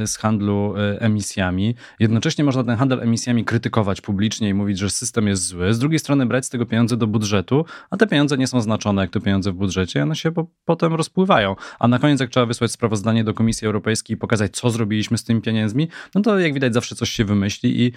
e, 0.02 0.08
z 0.08 0.18
handlu 0.18 0.74
e, 0.78 1.02
emisjami. 1.02 1.76
Jednocześnie 2.00 2.44
można 2.44 2.64
ten 2.64 2.76
handel 2.76 3.00
emisjami 3.00 3.46
krytykować 3.46 4.02
publicznie 4.02 4.50
i 4.50 4.54
mówić, 4.54 4.80
że 4.80 4.90
system 4.90 5.28
jest 5.28 5.48
zły. 5.48 5.74
Z 5.74 5.80
drugiej 5.80 6.00
strony 6.00 6.26
brać 6.26 6.46
z 6.46 6.50
tego 6.50 6.66
pieniądze 6.66 6.98
do 6.98 7.08
budżetu, 7.08 7.66
a 7.90 7.98
te 7.98 8.08
pieniądze 8.08 8.38
nie 8.38 8.48
są 8.48 8.62
znaczone 8.62 9.02
jak 9.02 9.12
te 9.12 9.20
pieniądze 9.20 9.52
w 9.52 9.56
budżecie, 9.56 10.04
one 10.04 10.16
się 10.16 10.32
po, 10.32 10.48
potem 10.66 10.94
rozpływają. 10.94 11.56
A 11.80 11.88
na 11.88 12.00
koniec, 12.00 12.20
jak 12.20 12.30
trzeba 12.30 12.46
wysłać 12.46 12.72
sprawozdanie 12.72 13.24
do 13.24 13.34
Komisji 13.34 13.66
Europejskiej 13.66 14.16
i 14.16 14.18
pokazać, 14.18 14.56
co 14.56 14.70
zrobiliśmy 14.70 15.18
z 15.18 15.24
tymi 15.24 15.42
pieniędzmi, 15.42 15.88
no 16.16 16.22
to 16.22 16.40
jak 16.40 16.54
widać 16.54 16.74
zawsze 16.74 16.96
coś 16.96 17.10
się 17.10 17.26
wymyśli 17.26 17.82
i 17.82 17.92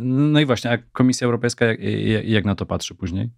no 0.00 0.40
i 0.40 0.46
właśnie, 0.46 0.70
a 0.72 0.78
Komisja 0.92 1.24
Europejska 1.24 1.66
jak, 1.66 1.80
jak 2.24 2.44
na 2.44 2.54
to 2.54 2.66
patrzy 2.66 2.94
później? 2.94 3.30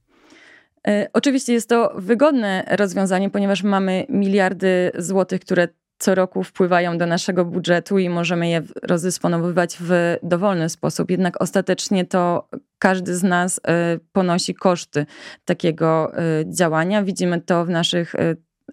E, 0.89 1.09
oczywiście 1.12 1.53
jest 1.53 1.69
to 1.69 1.93
wygodne 1.97 2.65
rozwiązanie, 2.71 3.31
ponieważ 3.31 3.62
mamy 3.62 4.07
miliardy 4.09 4.91
złotych, 4.99 5.41
które 5.41 5.69
co 5.99 6.15
roku 6.15 6.43
wpływają 6.43 6.99
do 6.99 7.07
naszego 7.07 7.45
budżetu 7.45 7.99
i 7.99 8.09
możemy 8.09 8.49
je 8.49 8.62
rozdysponowywać 8.83 9.77
w 9.81 10.17
dowolny 10.23 10.69
sposób. 10.69 11.11
Jednak 11.11 11.43
ostatecznie 11.43 12.05
to 12.05 12.49
każdy 12.79 13.17
z 13.17 13.23
nas 13.23 13.61
e, 13.67 13.99
ponosi 14.12 14.55
koszty 14.55 15.07
takiego 15.45 16.12
e, 16.17 16.23
działania. 16.47 17.03
Widzimy 17.03 17.41
to 17.41 17.65
w 17.65 17.69
naszych 17.69 18.15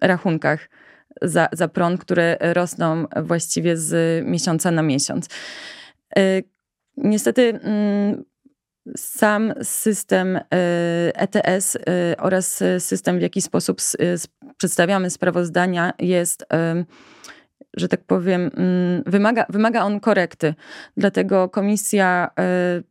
rachunkach 0.02 0.68
za, 1.22 1.48
za 1.52 1.68
prąd, 1.68 2.00
które 2.00 2.36
rosną 2.40 3.04
właściwie 3.22 3.76
z 3.76 4.24
miesiąca 4.26 4.70
na 4.70 4.82
miesiąc. 4.82 5.28
Niestety 6.96 7.60
mm, 7.62 8.24
sam 8.96 9.52
system 9.62 10.40
ETS 11.14 11.76
e 11.76 11.80
e, 11.86 12.16
oraz 12.16 12.62
system, 12.78 13.18
w 13.18 13.22
jaki 13.22 13.42
sposób 13.42 13.80
przedstawiamy 14.56 15.10
sprawozdania, 15.10 15.92
jest, 15.98 16.46
że 17.76 17.88
tak 17.88 18.04
powiem, 18.04 18.50
mm, 18.56 19.02
wymaga, 19.06 19.46
wymaga 19.48 19.82
on 19.82 20.00
korekty. 20.00 20.54
Dlatego 20.96 21.48
komisja 21.48 22.30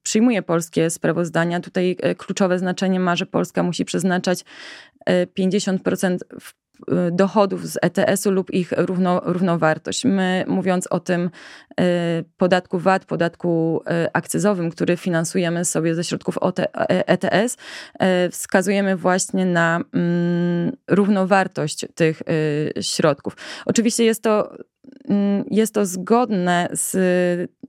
przyjmuje 0.04 0.42
polskie 0.42 0.90
sprawozdania. 0.90 1.60
Tutaj 1.60 1.98
kluczowe 2.18 2.60
znaczenie 2.60 3.00
ma, 3.00 3.16
że 3.16 3.26
Polska 3.26 3.64
musi 3.64 3.86
przeznaczać 3.86 4.46
50% 5.36 6.18
w 6.40 6.54
Y, 6.54 6.59
dochodów 7.12 7.68
z 7.68 7.78
ETS-u 7.82 8.32
lub 8.32 8.52
ich 8.52 8.72
równo, 8.78 9.22
równowartość. 9.26 10.06
My 10.06 10.46
mówiąc 10.48 10.88
o 10.88 11.00
tym 11.00 11.30
y, 11.80 11.84
podatku 12.38 12.80
VAT, 12.80 13.06
podatku 13.06 13.82
y, 14.06 14.14
akcyzowym, 14.14 14.70
który 14.70 14.98
finansujemy 14.98 15.66
sobie 15.66 15.96
ze 15.96 16.04
środków 16.04 16.38
ETS, 16.88 17.58
wskazujemy 18.32 18.96
właśnie 18.96 19.46
na 19.46 19.82
mm, 19.94 20.72
równowartość 20.88 21.86
tych 21.96 22.22
środków. 22.82 23.38
Oczywiście 23.66 24.04
jest 24.04 24.24
to 24.24 24.52
jest 25.52 25.74
to 25.74 25.86
zgodne 25.86 26.70
z 26.72 26.98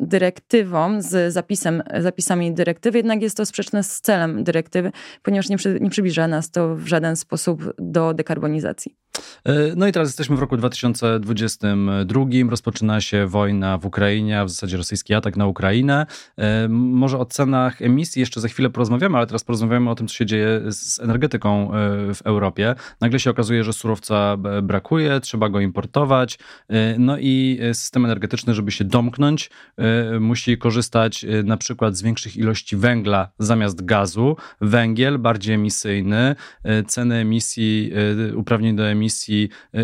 dyrektywą, 0.00 1.02
z 1.02 1.32
zapisem, 1.32 1.82
zapisami 2.00 2.54
dyrektywy, 2.54 2.98
jednak 2.98 3.22
jest 3.22 3.36
to 3.36 3.46
sprzeczne 3.46 3.82
z 3.82 4.00
celem 4.00 4.44
dyrektywy, 4.44 4.92
ponieważ 5.22 5.48
nie, 5.48 5.56
przy, 5.56 5.78
nie 5.80 5.90
przybliża 5.90 6.28
nas 6.28 6.50
to 6.50 6.76
w 6.76 6.86
żaden 6.86 7.16
sposób 7.16 7.74
do 7.78 8.14
dekarbonizacji. 8.14 8.96
E, 9.44 9.52
no 9.76 9.86
i 9.86 9.92
teraz 9.92 10.08
jesteśmy 10.08 10.36
w 10.36 10.38
roku 10.38 10.56
2022. 10.56 12.24
Rozpoczyna 12.50 13.00
się 13.00 13.26
wojna 13.26 13.78
w 13.78 13.86
Ukrainie, 13.86 14.40
a 14.40 14.44
w 14.44 14.50
zasadzie 14.50 14.76
rosyjski 14.76 15.14
atak 15.14 15.36
na 15.36 15.46
Ukrainę. 15.46 16.06
E, 16.38 16.68
może 16.68 17.18
o 17.18 17.24
cenach 17.24 17.82
emisji 17.82 18.20
jeszcze 18.20 18.40
za 18.40 18.48
chwilę 18.48 18.70
porozmawiamy, 18.70 19.16
ale 19.16 19.26
teraz 19.26 19.44
porozmawiamy 19.44 19.90
o 19.90 19.94
tym, 19.94 20.08
co 20.08 20.14
się 20.14 20.26
dzieje 20.26 20.60
z 20.68 21.00
energetyką 21.00 21.74
e, 21.74 22.14
w 22.14 22.22
Europie. 22.24 22.74
Nagle 23.00 23.20
się 23.20 23.30
okazuje, 23.30 23.64
że 23.64 23.72
surowca 23.72 24.36
brakuje, 24.62 25.20
trzeba 25.20 25.48
go 25.48 25.60
importować. 25.60 26.38
No 26.98 27.18
i 27.18 27.60
system 27.72 28.04
energetyczny, 28.04 28.54
żeby 28.54 28.72
się 28.72 28.84
domknąć, 28.84 29.50
musi 30.20 30.58
korzystać 30.58 31.26
na 31.44 31.56
przykład 31.56 31.96
z 31.96 32.02
większych 32.02 32.36
ilości 32.36 32.76
węgla 32.76 33.28
zamiast 33.38 33.84
gazu. 33.84 34.36
Węgiel 34.60 35.18
bardziej 35.18 35.54
emisyjny, 35.54 36.34
ceny 36.86 37.14
emisji, 37.14 37.92
uprawnień 38.36 38.76
do 38.76 38.88
emisji 38.88 39.09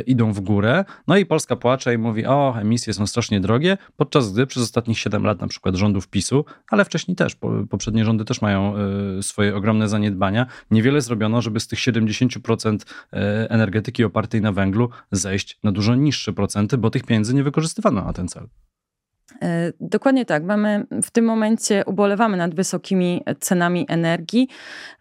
idą 0.06 0.32
w 0.32 0.40
górę. 0.40 0.84
No 1.06 1.16
i 1.16 1.26
Polska 1.26 1.56
płacze 1.56 1.94
i 1.94 1.98
mówi: 1.98 2.26
O, 2.26 2.54
emisje 2.60 2.94
są 2.94 3.06
strasznie 3.06 3.40
drogie, 3.40 3.78
podczas 3.96 4.32
gdy 4.32 4.46
przez 4.46 4.62
ostatnich 4.62 4.98
7 4.98 5.24
lat, 5.24 5.40
na 5.40 5.46
przykład 5.48 5.74
rządów 5.74 6.08
PiSu, 6.08 6.44
ale 6.70 6.84
wcześniej 6.84 7.16
też, 7.16 7.36
poprzednie 7.70 8.04
rządy 8.04 8.24
też 8.24 8.42
mają 8.42 8.74
swoje 9.22 9.56
ogromne 9.56 9.88
zaniedbania, 9.88 10.46
niewiele 10.70 11.00
zrobiono, 11.00 11.42
żeby 11.42 11.60
z 11.60 11.66
tych 11.66 11.78
70% 11.78 12.78
energetyki 13.48 14.04
opartej 14.04 14.40
na 14.40 14.52
węglu 14.52 14.90
zejść 15.12 15.58
na 15.62 15.72
dużo 15.72 15.94
niższe 15.94 16.32
procenty, 16.32 16.78
bo 16.78 16.90
tych 16.90 17.04
pieniędzy 17.04 17.34
nie 17.34 17.42
wykorzystywano 17.42 18.04
na 18.04 18.12
ten 18.12 18.28
cel. 18.28 18.48
E, 19.42 19.72
dokładnie 19.80 20.24
tak. 20.24 20.44
Mamy 20.44 20.86
w 21.02 21.10
tym 21.10 21.24
momencie 21.24 21.84
ubolewamy 21.86 22.36
nad 22.36 22.54
wysokimi 22.54 23.22
cenami 23.40 23.86
energii. 23.88 24.48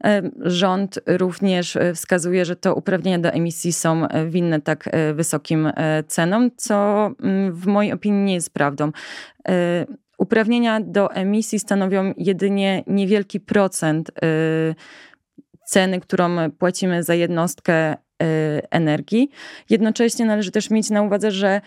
E, 0.03 0.21
rząd 0.39 0.99
również 1.07 1.77
wskazuje, 1.95 2.45
że 2.45 2.55
to 2.55 2.75
uprawnienia 2.75 3.19
do 3.19 3.29
emisji 3.29 3.73
są 3.73 4.07
winne 4.29 4.61
tak 4.61 4.87
e, 4.91 5.13
wysokim 5.13 5.71
cenom, 6.07 6.49
co 6.57 7.09
mm, 7.23 7.53
w 7.53 7.67
mojej 7.67 7.93
opinii 7.93 8.23
nie 8.23 8.33
jest 8.33 8.53
prawdą. 8.53 8.91
Uprawnienia 10.17 10.79
do 10.81 11.11
emisji 11.11 11.59
stanowią 11.59 12.13
jedynie 12.17 12.83
niewielki 12.87 13.39
procent 13.39 14.11
ceny, 15.65 15.99
którą 15.99 16.51
płacimy 16.51 17.03
za 17.03 17.13
jednostkę 17.15 17.95
energii. 18.71 19.29
Jednocześnie 19.69 20.25
należy 20.25 20.51
też 20.51 20.69
mieć 20.69 20.89
na 20.89 21.01
uwadze, 21.01 21.31
że 21.31 21.61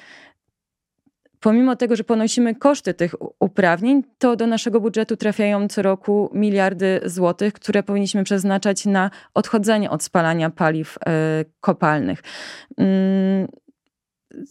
pomimo 1.40 1.76
tego, 1.76 1.96
że 1.96 2.04
ponosimy 2.04 2.54
koszty 2.54 2.94
tych 2.94 3.14
uprawnień, 3.38 4.02
to 4.18 4.36
do 4.36 4.46
naszego 4.46 4.80
budżetu 4.80 5.16
trafiają 5.16 5.68
co 5.68 5.82
roku 5.82 6.30
miliardy 6.34 7.00
złotych, 7.04 7.52
które 7.52 7.82
powinniśmy 7.82 8.24
przeznaczać 8.24 8.86
na 8.86 9.10
odchodzenie 9.34 9.90
od 9.90 10.02
spalania 10.02 10.50
paliw 10.50 10.98
e, 11.06 11.44
kopalnych. 11.60 12.22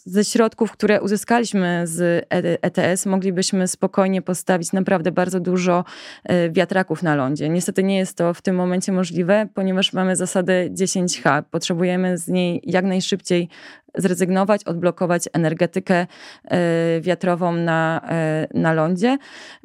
Ze 0.06 0.26
środków, 0.26 0.72
które 0.72 1.02
uzyskaliśmy 1.02 1.82
z 1.88 2.28
ETS, 2.62 3.06
moglibyśmy 3.06 3.68
spokojnie 3.68 4.22
postawić 4.22 4.74
naprawdę 4.74 5.12
bardzo 5.12 5.40
dużo 5.40 5.86
e, 6.24 6.50
wiatraków 6.50 7.04
na 7.04 7.16
lądzie. 7.16 7.50
Niestety 7.50 7.84
nie 7.84 7.98
jest 7.98 8.18
to 8.18 8.34
w 8.34 8.42
tym 8.42 8.56
momencie 8.56 8.92
możliwe, 8.92 9.48
ponieważ 9.54 9.94
mamy 9.94 10.16
zasadę 10.16 10.70
10H. 10.70 11.44
Potrzebujemy 11.52 12.18
z 12.18 12.28
niej 12.28 12.62
jak 12.64 12.86
najszybciej 12.86 13.50
zrezygnować, 13.96 14.64
odblokować 14.64 15.24
energetykę 15.34 16.08
e, 16.44 17.02
wiatrową 17.02 17.52
na, 17.52 18.02
e, 18.10 18.48
na 18.54 18.74
lądzie. 18.74 19.18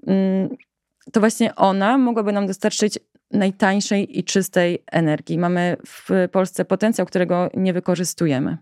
Mm, 0.07 0.49
to 1.12 1.21
właśnie 1.21 1.54
ona 1.54 1.99
mogłaby 1.99 2.33
nam 2.33 2.47
dostarczyć 2.47 2.99
najtańszej 3.31 4.19
i 4.19 4.25
czystej 4.25 4.85
energii. 4.92 5.38
Mamy 5.38 5.76
w 5.87 6.28
Polsce 6.33 6.64
potencjał, 6.64 7.07
którego 7.07 7.50
nie 7.54 7.73
wykorzystujemy. 7.73 8.59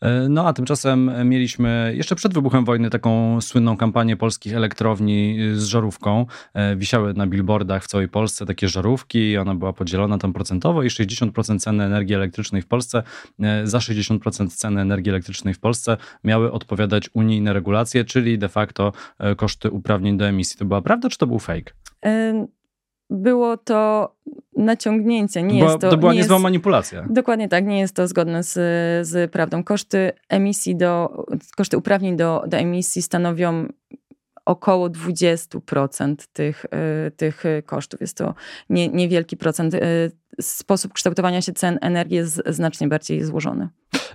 E, 0.00 0.28
no 0.28 0.46
a 0.46 0.52
tymczasem 0.52 1.10
mieliśmy 1.24 1.92
jeszcze 1.96 2.14
przed 2.14 2.34
wybuchem 2.34 2.64
wojny 2.64 2.90
taką 2.90 3.40
słynną 3.40 3.76
kampanię 3.76 4.16
polskich 4.16 4.54
elektrowni 4.54 5.40
y, 5.40 5.60
z 5.60 5.64
żarówką. 5.64 6.26
E, 6.54 6.76
wisiały 6.76 7.14
na 7.14 7.26
billboardach 7.26 7.84
w 7.84 7.86
całej 7.86 8.08
Polsce 8.08 8.46
takie 8.46 8.68
żarówki, 8.68 9.36
ona 9.36 9.54
była 9.54 9.72
podzielona 9.72 10.18
tam 10.18 10.32
procentowo 10.32 10.82
i 10.82 10.88
60% 10.88 11.58
ceny 11.58 11.84
energii 11.84 12.14
elektrycznej 12.14 12.62
w 12.62 12.66
Polsce, 12.66 13.02
e, 13.40 13.66
za 13.66 13.78
60% 13.78 14.56
ceny 14.56 14.80
energii 14.80 15.10
elektrycznej 15.10 15.54
w 15.54 15.60
Polsce 15.60 15.96
miały 16.24 16.52
odpowiadać 16.52 17.10
unijne 17.14 17.52
regulacje, 17.52 18.04
czyli 18.04 18.38
de 18.38 18.48
facto 18.48 18.92
koszty 19.36 19.70
uprawnień 19.70 20.18
do 20.18 20.26
emisji. 20.26 20.58
To 20.58 20.64
była 20.64 20.82
prawda, 20.82 21.08
czy 21.08 21.18
to 21.18 21.26
był 21.26 21.38
fake? 21.38 21.72
Było 23.12 23.56
to 23.56 24.12
naciągnięcie. 24.56 25.42
Nie 25.42 25.58
jest 25.58 25.78
to, 25.78 25.90
to 25.90 25.96
była 25.96 26.12
nie 26.12 26.18
niezła 26.18 26.36
jest, 26.36 26.42
manipulacja. 26.42 27.06
Dokładnie 27.10 27.48
tak, 27.48 27.66
nie 27.66 27.80
jest 27.80 27.96
to 27.96 28.08
zgodne 28.08 28.42
z, 28.42 28.52
z 29.06 29.30
prawdą. 29.30 29.64
Koszty 29.64 30.12
emisji 30.28 30.76
do, 30.76 31.24
koszty 31.56 31.78
uprawnień 31.78 32.16
do, 32.16 32.44
do 32.46 32.56
emisji 32.56 33.02
stanowią 33.02 33.68
około 34.44 34.90
20% 34.90 36.16
tych, 36.32 36.64
y, 37.06 37.10
tych 37.10 37.44
kosztów. 37.66 38.00
Jest 38.00 38.16
to 38.16 38.34
nie, 38.70 38.88
niewielki 38.88 39.36
procent. 39.36 39.74
Y, 39.74 40.12
sposób 40.40 40.92
kształtowania 40.92 41.42
się 41.42 41.52
cen 41.52 41.78
energii 41.80 42.16
jest 42.16 42.42
znacznie 42.46 42.88
bardziej 42.88 43.24
złożony. 43.24 43.68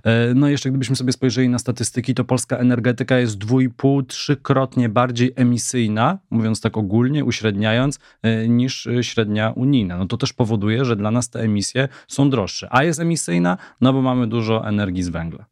E, 0.04 0.34
no 0.34 0.50
jeszcze 0.50 0.70
gdybyśmy 0.70 0.96
sobie 0.96 1.12
spojrzeli 1.12 1.50
na 1.50 1.60
statystyki, 1.60 2.14
to 2.14 2.24
polska 2.24 2.58
energetyka 2.58 3.20
jest 3.20 3.38
dwójpół, 3.38 4.04
trzykrotnie 4.04 4.90
bardziej 4.90 5.34
emisyjna, 5.36 6.20
mówiąc 6.30 6.62
tak 6.62 6.78
ogólnie, 6.78 7.26
uśredniając, 7.26 8.00
e, 8.22 8.48
niż 8.48 8.88
średnia 9.02 9.52
unijna. 9.56 9.98
No 9.98 10.06
to 10.06 10.18
też 10.18 10.34
powoduje, 10.34 10.86
że 10.86 10.96
dla 10.96 11.12
nas 11.12 11.30
te 11.30 11.40
emisje 11.40 11.88
są 12.08 12.30
droższe. 12.30 12.68
A 12.72 12.84
jest 12.84 13.00
emisyjna, 13.00 13.58
no 13.82 13.94
bo 13.94 14.02
mamy 14.02 14.28
dużo 14.28 14.68
energii 14.68 15.04
z 15.04 15.10
węgla. 15.10 15.46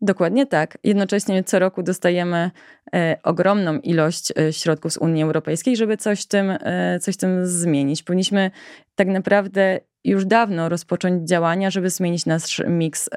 Dokładnie 0.00 0.46
tak. 0.46 0.78
Jednocześnie 0.84 1.44
co 1.44 1.58
roku 1.58 1.82
dostajemy 1.82 2.50
e, 2.94 3.16
ogromną 3.22 3.78
ilość 3.78 4.32
e, 4.38 4.52
środków 4.52 4.92
z 4.92 4.96
Unii 4.96 5.22
Europejskiej, 5.22 5.76
żeby 5.76 5.96
coś 5.96 6.26
tym, 6.26 6.50
e, 6.50 6.98
coś 7.00 7.16
tym 7.16 7.46
zmienić. 7.46 8.02
Powinniśmy 8.02 8.50
tak 8.94 9.08
naprawdę 9.08 9.80
już 10.04 10.24
dawno 10.24 10.68
rozpocząć 10.68 11.28
działania, 11.28 11.70
żeby 11.70 11.90
zmienić 11.90 12.26
nasz 12.26 12.62
miks 12.68 13.10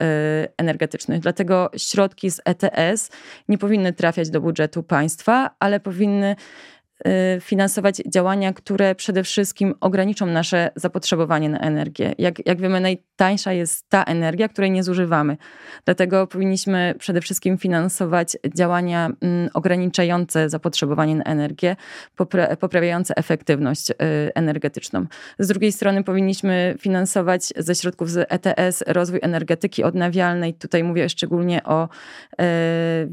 energetyczny. 0.58 1.20
Dlatego 1.20 1.70
środki 1.78 2.32
z 2.32 2.42
ETS 2.46 3.12
nie 3.50 3.58
powinny 3.58 3.94
trafiać 3.94 4.30
do 4.30 4.42
budżetu 4.42 4.84
państwa, 4.84 5.56
ale 5.60 5.80
powinny 5.80 6.36
finansować 7.42 7.96
działania, 8.08 8.54
które 8.54 8.96
przede 8.96 9.24
wszystkim 9.24 9.74
ograniczą 9.82 10.26
nasze 10.26 10.72
zapotrzebowanie 10.76 11.50
na 11.50 11.60
energię. 11.60 12.16
Jak, 12.18 12.48
jak 12.48 12.62
wiemy, 12.62 12.80
najtańsza 12.80 13.54
jest 13.54 13.90
ta 13.90 14.04
energia, 14.04 14.50
której 14.50 14.72
nie 14.72 14.84
zużywamy. 14.84 15.38
Dlatego 15.86 16.28
powinniśmy 16.28 16.96
przede 17.00 17.22
wszystkim 17.22 17.58
finansować 17.58 18.38
działania 18.56 19.10
mm, 19.22 19.50
ograniczające 19.54 20.50
zapotrzebowanie 20.50 21.16
na 21.16 21.24
energię, 21.24 21.76
popra 22.16 22.56
poprawiające 22.56 23.16
efektywność 23.16 23.90
y, 23.92 23.96
energetyczną. 24.36 25.06
Z 25.40 25.48
drugiej 25.48 25.72
strony 25.72 26.04
powinniśmy 26.04 26.76
finansować 26.80 27.54
ze 27.58 27.76
środków 27.76 28.10
z 28.10 28.28
ETS 28.30 28.84
rozwój 28.88 29.20
energetyki 29.24 29.84
odnawialnej. 29.84 30.54
Tutaj 30.54 30.84
mówię 30.84 31.10
szczególnie 31.10 31.64
o 31.64 31.90
y, 32.42 33.10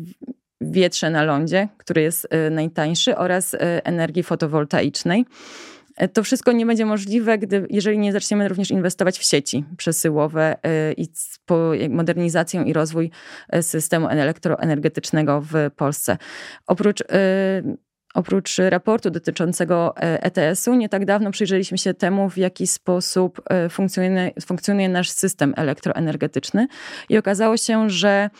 wietrze 0.60 1.10
na 1.10 1.25
lądzie, 1.25 1.68
który 1.78 2.02
jest 2.02 2.25
y, 2.25 2.50
najtańszy, 2.50 3.16
oraz 3.16 3.54
y, 3.54 3.58
energii 3.84 4.22
fotowoltaicznej. 4.22 5.25
E, 5.96 6.08
to 6.08 6.22
wszystko 6.22 6.52
nie 6.52 6.66
będzie 6.66 6.86
możliwe, 6.86 7.38
gdy, 7.38 7.66
jeżeli 7.70 7.98
nie 7.98 8.12
zaczniemy 8.12 8.48
również 8.48 8.70
inwestować 8.70 9.18
w 9.18 9.22
sieci 9.22 9.64
przesyłowe 9.76 10.56
i 10.96 11.08
modernizację 11.88 12.62
i 12.62 12.72
rozwój 12.72 13.10
systemu 13.60 14.08
elektroenergetycznego 14.08 15.40
w 15.40 15.52
Polsce. 15.76 16.18
Oprócz 16.66 17.02
Oprócz 18.14 18.58
raportu 18.58 19.10
dotyczącego 19.10 19.94
ETS-u, 19.96 20.75
nie 20.75 20.88
tak 20.88 21.04
dawno 21.04 21.30
przyjrzeliśmy 21.30 21.78
się 21.78 21.94
temu, 21.94 22.30
w 22.30 22.36
jaki 22.36 22.66
sposób 22.66 23.42
funkcjonuje, 23.70 24.30
funkcjonuje 24.46 24.88
nasz 24.88 25.10
system 25.10 25.54
elektroenergetyczny 25.56 26.66
i 27.08 27.18
okazało 27.18 27.56
się, 27.56 27.90
że 27.90 28.30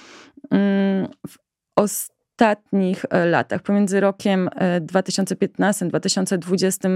mm, 0.51 1.09
w 1.29 1.46
ostatnich 1.77 3.05
e, 3.11 3.27
latach, 3.27 3.63
pomiędzy 3.63 4.01
rokiem 4.01 4.51
2015 4.81 5.87
2020, 5.89 6.89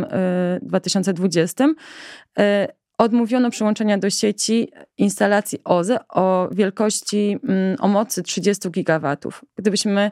2020 0.62 1.68
odmówiono 3.00 3.50
przyłączenia 3.50 3.98
do 3.98 4.10
sieci 4.10 4.68
instalacji 4.98 5.58
OZE 5.64 5.98
o 6.08 6.48
wielkości, 6.52 7.38
mm, 7.48 7.76
o 7.80 7.88
mocy 7.88 8.22
30 8.22 8.70
gigawatów. 8.70 9.44
Gdybyśmy 9.56 10.10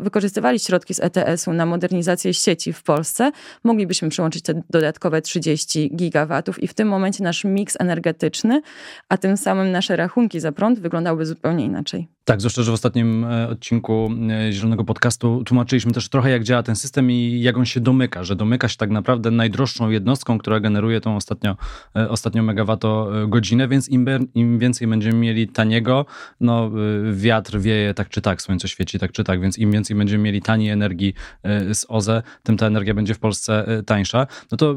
wykorzystywali 0.00 0.58
środki 0.58 0.94
z 0.94 1.00
ETS-u 1.00 1.52
na 1.52 1.66
modernizację 1.66 2.34
sieci 2.34 2.72
w 2.72 2.82
Polsce, 2.82 3.32
moglibyśmy 3.64 4.08
przyłączyć 4.08 4.42
te 4.42 4.62
dodatkowe 4.70 5.22
30 5.22 5.96
gigawatów 5.96 6.62
i 6.62 6.68
w 6.68 6.74
tym 6.74 6.88
momencie 6.88 7.24
nasz 7.24 7.44
miks 7.44 7.76
energetyczny, 7.80 8.62
a 9.08 9.16
tym 9.16 9.36
samym 9.36 9.72
nasze 9.72 9.96
rachunki 9.96 10.40
za 10.40 10.52
prąd 10.52 10.78
wyglądałyby 10.78 11.26
zupełnie 11.26 11.64
inaczej. 11.64 12.08
Tak, 12.28 12.40
zwłaszcza, 12.40 12.62
że 12.62 12.70
w 12.70 12.74
ostatnim 12.74 13.24
e, 13.24 13.48
odcinku 13.48 14.10
e, 14.30 14.52
Zielonego 14.52 14.84
Podcastu 14.84 15.44
tłumaczyliśmy 15.44 15.92
też 15.92 16.08
trochę, 16.08 16.30
jak 16.30 16.42
działa 16.42 16.62
ten 16.62 16.76
system 16.76 17.10
i 17.10 17.40
jak 17.40 17.56
on 17.56 17.64
się 17.64 17.80
domyka, 17.80 18.24
że 18.24 18.36
domyka 18.36 18.68
się 18.68 18.76
tak 18.76 18.90
naprawdę 18.90 19.30
najdroższą 19.30 19.90
jednostką, 19.90 20.38
która 20.38 20.60
generuje 20.60 21.00
tą 21.00 21.16
ostatnio, 21.16 21.50
e, 21.50 21.56
ostatnią 22.08 22.42
megawattogodzinę, 22.42 23.68
więc 23.68 23.88
im, 23.88 24.06
im 24.34 24.58
więcej 24.58 24.88
będziemy 24.88 25.18
mieli 25.18 25.48
taniego, 25.48 26.06
no 26.40 26.70
wiatr 27.12 27.58
wieje 27.58 27.94
tak 27.94 28.08
czy 28.08 28.20
tak, 28.20 28.42
słońce 28.42 28.68
świeci 28.68 28.98
tak 28.98 29.12
czy 29.12 29.24
tak, 29.24 29.40
więc 29.40 29.58
im 29.58 29.72
więcej 29.72 29.96
będziemy 29.96 30.24
mieli 30.24 30.42
taniej 30.42 30.70
energii 30.70 31.14
z 31.72 31.86
OZE, 31.88 32.22
tym 32.42 32.56
ta 32.56 32.66
energia 32.66 32.94
będzie 32.94 33.14
w 33.14 33.18
Polsce 33.18 33.82
tańsza. 33.86 34.26
No 34.52 34.58
to 34.58 34.76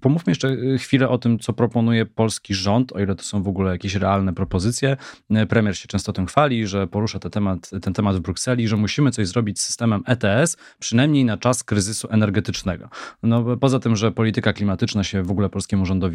pomówmy 0.00 0.30
jeszcze 0.30 0.56
chwilę 0.78 1.08
o 1.08 1.18
tym, 1.18 1.38
co 1.38 1.52
proponuje 1.52 2.06
polski 2.06 2.54
rząd, 2.54 2.92
o 2.92 3.00
ile 3.00 3.14
to 3.14 3.22
są 3.22 3.42
w 3.42 3.48
ogóle 3.48 3.72
jakieś 3.72 3.94
realne 3.94 4.32
propozycje. 4.32 4.96
Premier 5.48 5.76
się 5.76 5.88
często 5.88 6.12
tym 6.12 6.26
chwali, 6.26 6.66
że 6.66 6.86
porusza 6.86 7.18
ten 7.18 7.30
temat, 7.30 7.70
ten 7.82 7.92
temat 7.92 8.16
w 8.16 8.20
Brukseli, 8.20 8.68
że 8.68 8.76
musimy 8.76 9.10
coś 9.10 9.28
zrobić 9.28 9.60
z 9.60 9.64
systemem 9.64 10.02
ETS, 10.06 10.56
przynajmniej 10.78 11.24
na 11.24 11.36
czas 11.36 11.64
kryzysu 11.64 12.08
energetycznego. 12.10 12.88
No, 13.22 13.56
poza 13.56 13.78
tym, 13.78 13.96
że 13.96 14.12
polityka 14.12 14.52
klimatyczna 14.52 15.04
się 15.04 15.22
w 15.22 15.30
ogóle 15.30 15.48
polskiemu 15.48 15.86
rządowi 15.86 16.13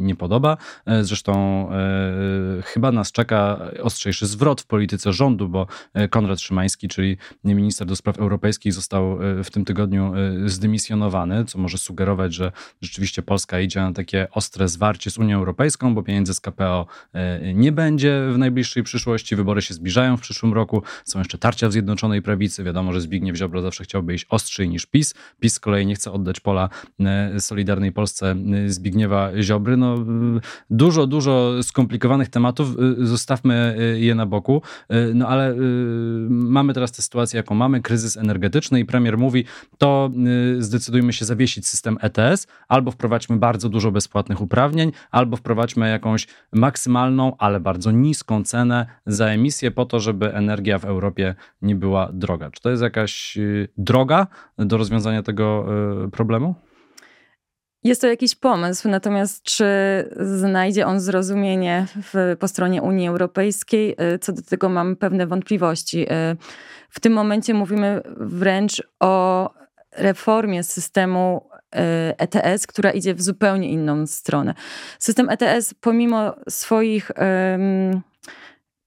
nie 0.00 0.16
podoba, 0.16 0.56
e, 0.86 1.04
zresztą 1.04 1.32
e, 1.70 2.62
chyba 2.62 2.92
nas 2.92 3.12
czeka 3.12 3.70
ostrzejszy 3.82 4.26
zwrot 4.26 4.60
w 4.60 4.66
polityce 4.66 5.12
rządu, 5.12 5.48
bo 5.48 5.66
e, 5.94 6.08
Konrad 6.08 6.40
Szymański, 6.40 6.88
czyli 6.88 7.16
minister 7.44 7.86
do 7.86 7.96
spraw 7.96 8.18
europejskich, 8.18 8.72
został 8.72 9.18
w 9.44 9.50
tym 9.50 9.64
tygodniu 9.64 10.12
zdymisjonowany, 10.46 11.44
co 11.44 11.58
może 11.58 11.78
sugerować, 11.78 12.34
że 12.34 12.52
rzeczywiście 12.80 13.22
Polska 13.22 13.60
idzie 13.60 13.80
na 13.80 13.92
takie 13.92 14.28
ostre 14.30 14.68
zwarcie 14.68 15.10
z 15.10 15.18
Unią 15.18 15.38
Europejską, 15.38 15.94
bo 15.94 16.02
pieniędzy 16.02 16.34
z 16.34 16.40
KPO 16.40 16.86
nie 17.54 17.72
będzie 17.72 18.22
w 18.32 18.38
najbliższej 18.38 18.82
przyszłości. 18.82 19.36
Wybory 19.36 19.62
się 19.62 19.74
zbliżają 19.74 20.16
w 20.16 20.20
przyszłym 20.20 20.52
roku. 20.52 20.82
Są 21.04 21.18
jeszcze 21.18 21.38
tarcia 21.38 21.68
w 21.68 21.72
Zjednoczonej 21.72 22.22
Prawicy. 22.22 22.64
Wiadomo, 22.64 22.92
że 22.92 23.00
Zbigniew 23.00 23.36
Ziobro 23.36 23.62
zawsze 23.62 23.84
chciałby 23.84 24.14
iść 24.14 24.26
ostrzej 24.28 24.68
niż 24.68 24.86
PiS. 24.86 25.14
PiS 25.40 25.54
z 25.54 25.60
kolei 25.60 25.86
nie 25.86 25.94
chce 25.94 26.12
oddać 26.12 26.40
pola 26.40 26.68
Solidarnej 27.38 27.92
Polsce 27.92 28.36
Zbigniewa 28.66 29.30
Ziobry. 29.42 29.76
No, 29.76 29.94
dużo, 30.70 31.06
dużo 31.06 31.62
skomplikowanych 31.62 32.28
tematów. 32.28 32.76
Zostawmy 32.98 33.76
je 33.98 34.14
na 34.14 34.26
boku. 34.26 34.62
No 35.14 35.28
ale 35.28 35.54
mamy 36.28 36.74
teraz 36.74 36.92
tę 36.92 37.02
sytuację, 37.02 37.36
jaką 37.36 37.54
mamy. 37.54 37.80
Kryzys 37.80 38.16
energetyczny 38.16 38.80
i 38.80 38.84
premier 38.84 39.18
mówi, 39.18 39.44
to 39.78 40.10
zdecydujmy 40.58 41.12
się 41.12 41.24
zawiesić 41.24 41.66
system 41.66 41.98
ETS, 42.00 42.46
albo 42.68 42.90
wprowadźmy 42.90 43.36
bardzo 43.36 43.68
dużo 43.68 43.90
bezpłatnych 43.90 44.40
uprawnień, 44.40 44.92
albo 45.10 45.36
wprowadźmy 45.36 45.90
jakąś 45.90 46.26
maksymalną, 46.52 47.36
ale 47.38 47.60
bardzo 47.60 47.90
niską 47.90 48.44
cenę 48.44 48.86
za 49.06 49.26
emisję 49.26 49.70
po 49.70 49.86
to, 49.86 50.00
żeby 50.00 50.34
energia 50.34 50.78
w 50.78 50.84
Europie 50.84 51.34
nie 51.62 51.74
była 51.74 52.10
droga. 52.12 52.50
Czy 52.50 52.62
to 52.62 52.70
jest 52.70 52.82
jakaś 52.82 53.36
y, 53.36 53.68
droga 53.78 54.26
do 54.58 54.76
rozwiązania 54.76 55.22
tego 55.22 55.66
y, 56.06 56.10
problemu? 56.10 56.54
Jest 57.84 58.00
to 58.00 58.06
jakiś 58.06 58.34
pomysł, 58.34 58.88
natomiast 58.88 59.42
czy 59.42 59.64
znajdzie 60.16 60.86
on 60.86 61.00
zrozumienie 61.00 61.86
w, 61.96 62.36
po 62.38 62.48
stronie 62.48 62.82
Unii 62.82 63.08
Europejskiej, 63.08 63.96
y, 64.14 64.18
co 64.18 64.32
do 64.32 64.42
tego 64.42 64.68
mam 64.68 64.96
pewne 64.96 65.26
wątpliwości. 65.26 66.06
W 66.90 67.00
tym 67.00 67.12
momencie 67.12 67.54
mówimy 67.54 68.02
wręcz 68.16 68.82
o 69.00 69.50
reformie 69.96 70.64
systemu 70.64 71.50
ETS, 72.18 72.66
która 72.66 72.90
idzie 72.90 73.14
w 73.14 73.22
zupełnie 73.22 73.68
inną 73.68 74.06
stronę. 74.06 74.54
System 74.98 75.28
ETS, 75.30 75.74
pomimo 75.74 76.34
swoich 76.48 77.10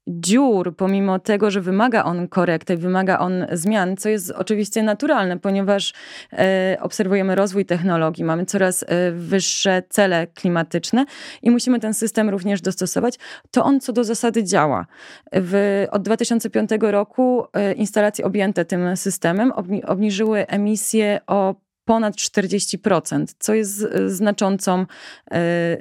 dziur, 0.08 0.76
pomimo 0.76 1.20
tego, 1.20 1.52
że 1.52 1.62
wymaga 1.62 2.04
on 2.04 2.28
korekty, 2.28 2.78
wymaga 2.78 3.20
on 3.20 3.46
zmian, 3.52 3.98
co 3.98 4.10
jest 4.10 4.32
oczywiście 4.32 4.84
naturalne, 4.84 5.40
ponieważ 5.40 5.94
e, 6.34 6.78
obserwujemy 6.82 7.36
rozwój 7.36 7.66
technologii, 7.66 8.24
mamy 8.24 8.46
coraz 8.46 8.84
e, 8.84 9.12
wyższe 9.12 9.84
cele 9.90 10.28
klimatyczne 10.28 11.06
i 11.42 11.52
musimy 11.52 11.80
ten 11.80 11.94
system 11.94 12.30
również 12.30 12.62
dostosować, 12.62 13.20
to 13.52 13.64
on 13.64 13.80
co 13.80 13.94
do 13.94 14.04
zasady 14.04 14.44
działa. 14.44 14.86
W, 15.34 15.86
od 15.92 16.02
2005 16.02 16.70
roku 16.80 17.46
e, 17.54 17.74
instalacje 17.74 18.26
objęte 18.26 18.66
tym 18.66 18.98
systemem 18.98 19.52
obni 19.52 19.84
obniżyły 19.84 20.48
emisję 20.48 21.20
o 21.28 21.56
ponad 21.86 22.16
40%, 22.16 23.26
co 23.40 23.54
jest 23.54 23.88
znaczącą 24.08 24.86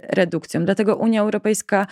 redukcją. 0.08 0.64
Dlatego 0.64 0.96
Unia 0.96 1.20
Europejska 1.20 1.86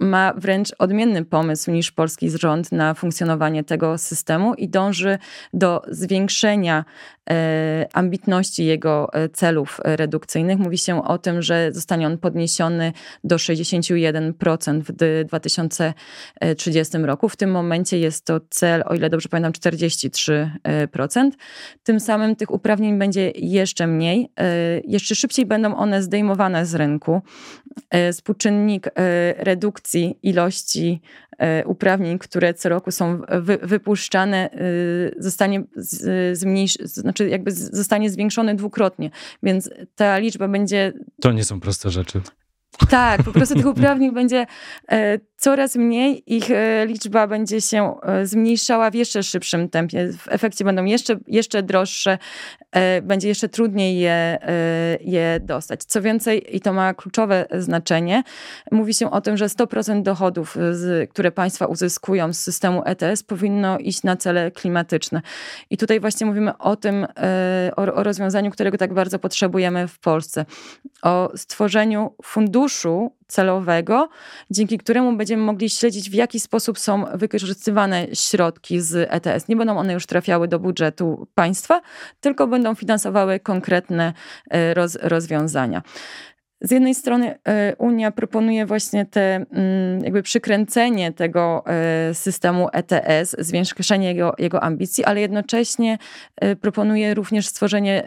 ma 0.00 0.34
wręcz 0.36 0.72
odmienny 0.78 1.24
pomysł 1.24 1.70
niż 1.70 1.92
polski 1.92 2.30
rząd 2.30 2.72
na 2.72 2.94
funkcjonowanie 2.94 3.64
tego 3.64 3.98
systemu 3.98 4.54
i 4.54 4.68
dąży 4.68 5.18
do 5.52 5.82
zwiększenia 5.88 6.84
E, 7.30 7.86
ambitności 7.92 8.64
jego 8.64 9.08
e, 9.12 9.28
celów 9.28 9.80
redukcyjnych. 9.84 10.58
Mówi 10.58 10.78
się 10.78 11.04
o 11.04 11.18
tym, 11.18 11.42
że 11.42 11.72
zostanie 11.72 12.06
on 12.06 12.18
podniesiony 12.18 12.92
do 13.24 13.36
61% 13.36 14.80
w 14.80 14.92
2030 15.26 16.98
roku. 16.98 17.28
W 17.28 17.36
tym 17.36 17.50
momencie 17.50 17.98
jest 17.98 18.24
to 18.24 18.40
cel, 18.50 18.82
o 18.86 18.94
ile 18.94 19.10
dobrze 19.10 19.28
pamiętam, 19.28 19.52
43%. 19.52 21.30
Tym 21.82 22.00
samym 22.00 22.36
tych 22.36 22.50
uprawnień 22.50 22.98
będzie 22.98 23.32
jeszcze 23.34 23.86
mniej. 23.86 24.30
E, 24.40 24.46
jeszcze 24.84 25.14
szybciej 25.14 25.46
będą 25.46 25.76
one 25.76 26.02
zdejmowane 26.02 26.66
z 26.66 26.74
rynku. 26.74 27.22
Współczynnik 28.12 28.86
redukcji 29.38 30.18
ilości 30.22 31.00
E, 31.38 31.64
uprawnień, 31.66 32.18
które 32.18 32.54
co 32.54 32.68
roku 32.68 32.90
są 32.90 33.20
wy, 33.40 33.58
wypuszczane, 33.62 34.50
e, 34.50 34.58
zostanie 35.18 35.64
zmniejsz, 36.32 36.74
znaczy 36.74 37.28
jakby 37.28 37.52
zostanie 37.52 38.10
zwiększony 38.10 38.54
dwukrotnie, 38.54 39.10
więc 39.42 39.70
ta 39.96 40.18
liczba 40.18 40.48
będzie... 40.48 40.92
To 41.20 41.32
nie 41.32 41.44
są 41.44 41.60
proste 41.60 41.90
rzeczy. 41.90 42.20
Tak, 42.88 43.22
po 43.22 43.32
prostu 43.32 43.54
tych 43.54 43.66
uprawnień 43.76 44.14
będzie 44.14 44.46
e, 44.88 45.18
coraz 45.36 45.76
mniej 45.76 46.34
ich 46.34 46.48
liczba 46.86 47.26
będzie 47.26 47.60
się 47.60 47.94
zmniejszała 48.22 48.90
w 48.90 48.94
jeszcze 48.94 49.22
szybszym 49.22 49.68
tempie. 49.68 50.12
W 50.12 50.28
efekcie 50.28 50.64
będą 50.64 50.84
jeszcze, 50.84 51.16
jeszcze 51.26 51.62
droższe, 51.62 52.18
będzie 53.02 53.28
jeszcze 53.28 53.48
trudniej 53.48 53.98
je, 53.98 54.38
je 55.00 55.40
dostać. 55.40 55.84
Co 55.84 56.02
więcej, 56.02 56.56
i 56.56 56.60
to 56.60 56.72
ma 56.72 56.94
kluczowe 56.94 57.46
znaczenie, 57.58 58.22
mówi 58.72 58.94
się 58.94 59.10
o 59.10 59.20
tym, 59.20 59.36
że 59.36 59.46
100% 59.46 60.02
dochodów, 60.02 60.56
które 61.10 61.32
państwa 61.32 61.66
uzyskują 61.66 62.32
z 62.32 62.38
systemu 62.38 62.82
ETS, 62.86 63.22
powinno 63.22 63.78
iść 63.78 64.02
na 64.02 64.16
cele 64.16 64.50
klimatyczne. 64.50 65.22
I 65.70 65.76
tutaj 65.76 66.00
właśnie 66.00 66.26
mówimy 66.26 66.58
o 66.58 66.76
tym, 66.76 67.06
o, 67.76 67.82
o 67.82 68.02
rozwiązaniu, 68.02 68.50
którego 68.50 68.78
tak 68.78 68.94
bardzo 68.94 69.18
potrzebujemy 69.18 69.88
w 69.88 69.98
Polsce. 69.98 70.44
O 71.02 71.32
stworzeniu 71.36 72.14
funduszu 72.24 73.12
celowego, 73.34 74.08
dzięki 74.50 74.78
któremu 74.78 75.16
będziemy 75.16 75.42
mogli 75.42 75.70
śledzić, 75.70 76.10
w 76.10 76.14
jaki 76.14 76.40
sposób 76.40 76.78
są 76.78 77.04
wykorzystywane 77.14 78.06
środki 78.14 78.80
z 78.80 79.08
ETS. 79.10 79.48
Nie 79.48 79.56
będą 79.56 79.78
one 79.78 79.92
już 79.92 80.06
trafiały 80.06 80.48
do 80.48 80.58
budżetu 80.58 81.26
państwa, 81.34 81.80
tylko 82.20 82.46
będą 82.46 82.74
finansowały 82.74 83.40
konkretne 83.40 84.12
e, 84.50 84.74
roz, 84.74 84.98
rozwiązania. 85.02 85.82
Z 86.60 86.70
jednej 86.70 86.94
strony 86.94 87.34
e, 87.48 87.76
Unia 87.78 88.10
proponuje 88.10 88.66
właśnie 88.66 89.06
te 89.06 89.34
mm, 89.34 90.04
jakby 90.04 90.22
przykręcenie 90.22 91.12
tego 91.12 91.64
e, 91.66 92.14
systemu 92.14 92.68
ETS, 92.72 93.36
zwiększenie 93.38 94.08
jego, 94.08 94.34
jego 94.38 94.62
ambicji, 94.62 95.04
ale 95.04 95.20
jednocześnie 95.20 95.98
proponuje 96.60 97.14
również 97.14 97.46
stworzenie 97.46 98.04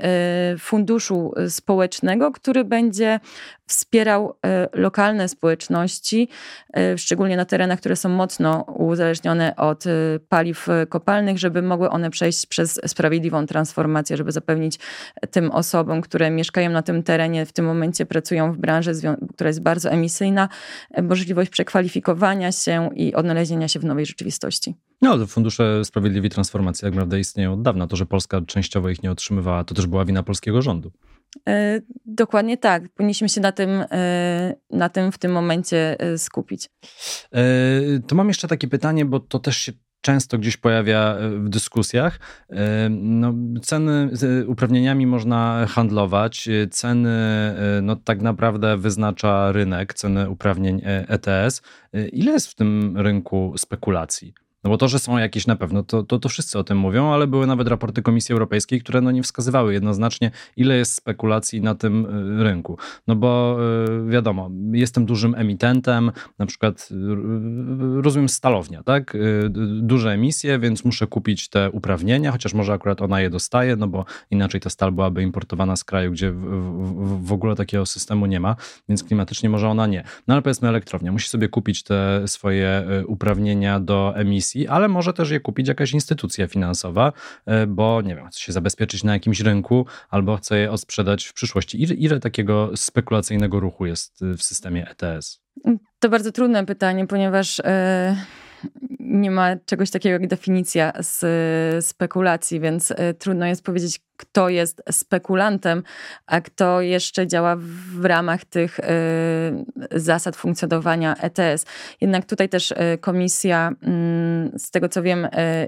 funduszu 0.60 1.34
społecznego, 1.50 2.32
który 2.32 2.64
będzie 2.64 3.20
wspierał 3.68 4.34
e, 4.46 4.70
lokalne 4.74 5.30
społeczności, 5.30 6.30
e, 6.78 6.98
szczególnie 6.98 7.38
na 7.38 7.46
terenach, 7.46 7.80
które 7.80 7.96
są 7.96 8.10
mocno 8.10 8.62
uzależnione 8.62 9.56
od 9.56 9.88
e, 9.88 9.90
paliw 10.30 10.68
kopalnych, 10.90 11.38
żeby 11.38 11.62
mogły 11.62 11.90
one 11.90 12.10
przejść 12.10 12.46
przez 12.46 12.80
sprawiedliwą 12.86 13.46
transformację, 13.46 14.18
żeby 14.18 14.32
zapewnić 14.32 14.80
tym 15.32 15.52
osobom, 15.52 16.02
które 16.02 16.32
mieszkają 16.32 16.70
na 16.70 16.82
tym 16.82 17.04
terenie, 17.04 17.46
w 17.46 17.54
tym 17.54 17.66
momencie 17.66 18.06
pracują 18.06 18.54
w 18.54 18.58
branży, 18.58 18.92
która 19.34 19.48
jest 19.48 19.62
bardzo 19.62 19.90
emisyjna, 19.90 20.50
możliwość 21.04 21.52
przekwalifikowania 21.52 22.52
się 22.52 22.90
i 22.96 23.14
odnalezienia 23.14 23.68
się 23.68 23.80
w 23.80 23.86
nowej 23.86 24.06
rzeczywistości. 24.06 24.76
No, 25.02 25.28
fundusze 25.28 25.86
sprawiedliwej 25.86 26.30
transformacji, 26.30 26.86
jak 26.86 26.94
prawda, 26.94 27.18
istnieją 27.18 27.54
od 27.54 27.62
dawna. 27.62 27.88
To, 27.88 27.96
że 27.96 28.06
Polska 28.06 28.42
częściowo 28.42 28.90
ich 28.90 29.04
nie 29.04 29.12
otrzymywała, 29.12 29.64
to 29.64 29.76
też 29.76 29.88
była 29.88 30.06
wina 30.06 30.24
polskiego 30.24 30.62
rządu. 30.62 30.92
E, 31.50 31.82
dokładnie 32.06 32.58
tak. 32.58 32.90
Powinniśmy 32.90 33.30
się 33.30 33.42
na 33.42 33.52
tym, 33.52 33.70
e, 33.92 34.56
na 34.70 34.90
tym 34.90 35.12
w 35.12 35.18
tym 35.18 35.32
momencie 35.32 36.00
e, 36.00 36.18
skupić. 36.18 36.70
To 38.08 38.16
mam 38.16 38.28
jeszcze 38.28 38.48
takie 38.48 38.68
pytanie, 38.68 39.06
bo 39.06 39.20
to 39.20 39.40
też 39.40 39.58
się 39.58 39.72
często 40.02 40.38
gdzieś 40.38 40.58
pojawia 40.58 41.18
w 41.40 41.50
dyskusjach. 41.50 42.20
No, 42.90 43.34
ceny 43.62 44.10
uprawnieniami 44.48 45.08
można 45.08 45.66
handlować. 45.70 46.50
Ceny 46.72 47.16
no, 47.82 47.96
tak 47.96 48.22
naprawdę 48.22 48.78
wyznacza 48.78 49.52
rynek, 49.52 49.94
ceny 49.94 50.30
uprawnień 50.30 50.82
ETS. 50.86 51.62
Ile 52.12 52.32
jest 52.32 52.48
w 52.48 52.56
tym 52.56 52.98
rynku 52.98 53.54
spekulacji? 53.58 54.34
No 54.64 54.70
bo 54.70 54.78
to, 54.78 54.88
że 54.88 55.00
są 55.00 55.18
jakieś 55.18 55.48
na 55.48 55.56
pewno, 55.56 55.84
to, 55.84 56.04
to, 56.04 56.20
to 56.20 56.30
wszyscy 56.30 56.60
o 56.60 56.64
tym 56.64 56.78
mówią, 56.78 57.12
ale 57.12 57.28
były 57.28 57.48
nawet 57.48 57.68
raporty 57.68 58.02
Komisji 58.02 58.34
Europejskiej, 58.34 58.82
które 58.82 59.02
no 59.02 59.12
nie 59.12 59.24
wskazywały 59.24 59.74
jednoznacznie, 59.74 60.32
ile 60.58 60.78
jest 60.78 60.94
spekulacji 60.94 61.62
na 61.62 61.76
tym 61.76 62.06
y, 62.40 62.44
rynku. 62.44 62.78
No 63.08 63.16
bo 63.16 63.58
y, 64.08 64.10
wiadomo, 64.10 64.50
jestem 64.72 65.06
dużym 65.06 65.36
emitentem, 65.36 66.12
na 66.40 66.46
przykład 66.46 66.90
y, 66.92 68.02
rozumiem 68.02 68.30
stalownia, 68.30 68.84
tak? 68.84 69.18
Duże 69.82 70.12
emisje, 70.12 70.60
więc 70.60 70.86
muszę 70.86 71.08
kupić 71.08 71.50
te 71.50 71.72
uprawnienia, 71.72 72.32
chociaż 72.32 72.54
może 72.54 72.74
akurat 72.74 73.02
ona 73.02 73.22
je 73.22 73.30
dostaje, 73.30 73.76
no 73.76 73.88
bo 73.88 74.06
inaczej 74.32 74.62
ta 74.62 74.70
stal 74.70 74.92
byłaby 74.92 75.24
importowana 75.24 75.76
z 75.76 75.84
kraju, 75.84 76.12
gdzie 76.12 76.32
w, 76.32 76.42
w, 76.42 77.26
w 77.26 77.32
ogóle 77.32 77.56
takiego 77.56 77.86
systemu 77.86 78.26
nie 78.26 78.40
ma, 78.40 78.56
więc 78.90 79.04
klimatycznie 79.04 79.50
może 79.50 79.70
ona 79.70 79.88
nie. 79.88 80.04
No 80.28 80.34
ale 80.34 80.42
powiedzmy 80.42 80.68
elektrownia, 80.68 81.12
musi 81.12 81.30
sobie 81.30 81.50
kupić 81.50 81.84
te 81.84 82.28
swoje 82.28 82.88
uprawnienia 83.08 83.80
do 83.80 84.14
emisji, 84.16 84.47
ale 84.70 84.88
może 84.88 85.14
też 85.14 85.30
je 85.30 85.40
kupić 85.40 85.68
jakaś 85.68 85.94
instytucja 85.94 86.48
finansowa, 86.48 87.14
e, 87.46 87.68
bo 87.68 88.02
nie 88.02 88.16
wiem, 88.16 88.28
chce 88.28 88.40
się 88.40 88.52
zabezpieczyć 88.52 89.04
na 89.04 89.14
jakimś 89.14 89.40
rynku 89.40 89.86
albo 90.10 90.38
chce 90.38 90.58
je 90.58 90.72
odsprzedać 90.72 91.26
w 91.26 91.34
przyszłości. 91.34 91.82
Ile, 91.84 91.96
ile 91.96 92.20
takiego 92.20 92.72
spekulacyjnego 92.76 93.60
ruchu 93.60 93.86
jest 93.86 94.22
w 94.38 94.44
systemie 94.44 94.88
ETS? 94.90 95.42
To 96.00 96.10
bardzo 96.10 96.32
trudne 96.32 96.66
pytanie, 96.66 97.08
ponieważ. 97.08 97.58
Yy 97.58 98.38
nie 99.00 99.32
ma 99.32 99.56
czegoś 99.66 99.92
takiego 99.92 100.14
jak 100.14 100.28
definicja 100.28 100.94
z 101.00 101.86
spekulacji, 101.86 102.60
więc 102.60 102.92
e, 102.92 103.14
trudno 103.14 103.46
jest 103.46 103.64
powiedzieć, 103.64 104.00
kto 104.18 104.50
jest 104.50 104.84
spekulantem, 104.92 105.84
a 106.26 106.42
kto 106.42 106.82
jeszcze 106.82 107.28
działa 107.28 107.56
w 108.00 108.06
ramach 108.06 108.46
tych 108.46 108.80
e, 108.80 108.84
zasad 109.92 110.36
funkcjonowania 110.36 111.16
ETS. 111.16 111.66
Jednak 112.02 112.26
tutaj 112.26 112.50
też 112.50 112.74
komisja, 113.02 113.72
mm, 113.82 114.60
z 114.60 114.72
tego 114.72 114.90
co 114.90 115.04
wiem, 115.04 115.28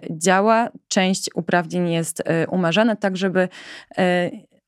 działa. 0.10 0.69
Część 0.88 1.30
uprawnień 1.36 1.91
jest 1.91 2.23
umarzana, 2.52 2.95
tak 2.95 3.17
żeby 3.17 3.47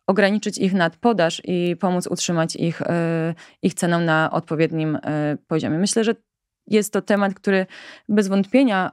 ograniczyć 0.07 0.57
ich 0.57 0.73
nadpodaż 0.73 1.41
i 1.45 1.75
pomóc 1.79 2.07
utrzymać 2.07 2.55
ich, 2.55 2.81
ich 3.61 3.73
cenę 3.73 3.99
na 3.99 4.31
odpowiednim 4.31 4.97
poziomie. 5.47 5.77
Myślę, 5.77 6.03
że 6.03 6.15
jest 6.71 6.93
to 6.93 7.01
temat, 7.01 7.33
który 7.33 7.65
bez 8.09 8.27
wątpienia 8.27 8.91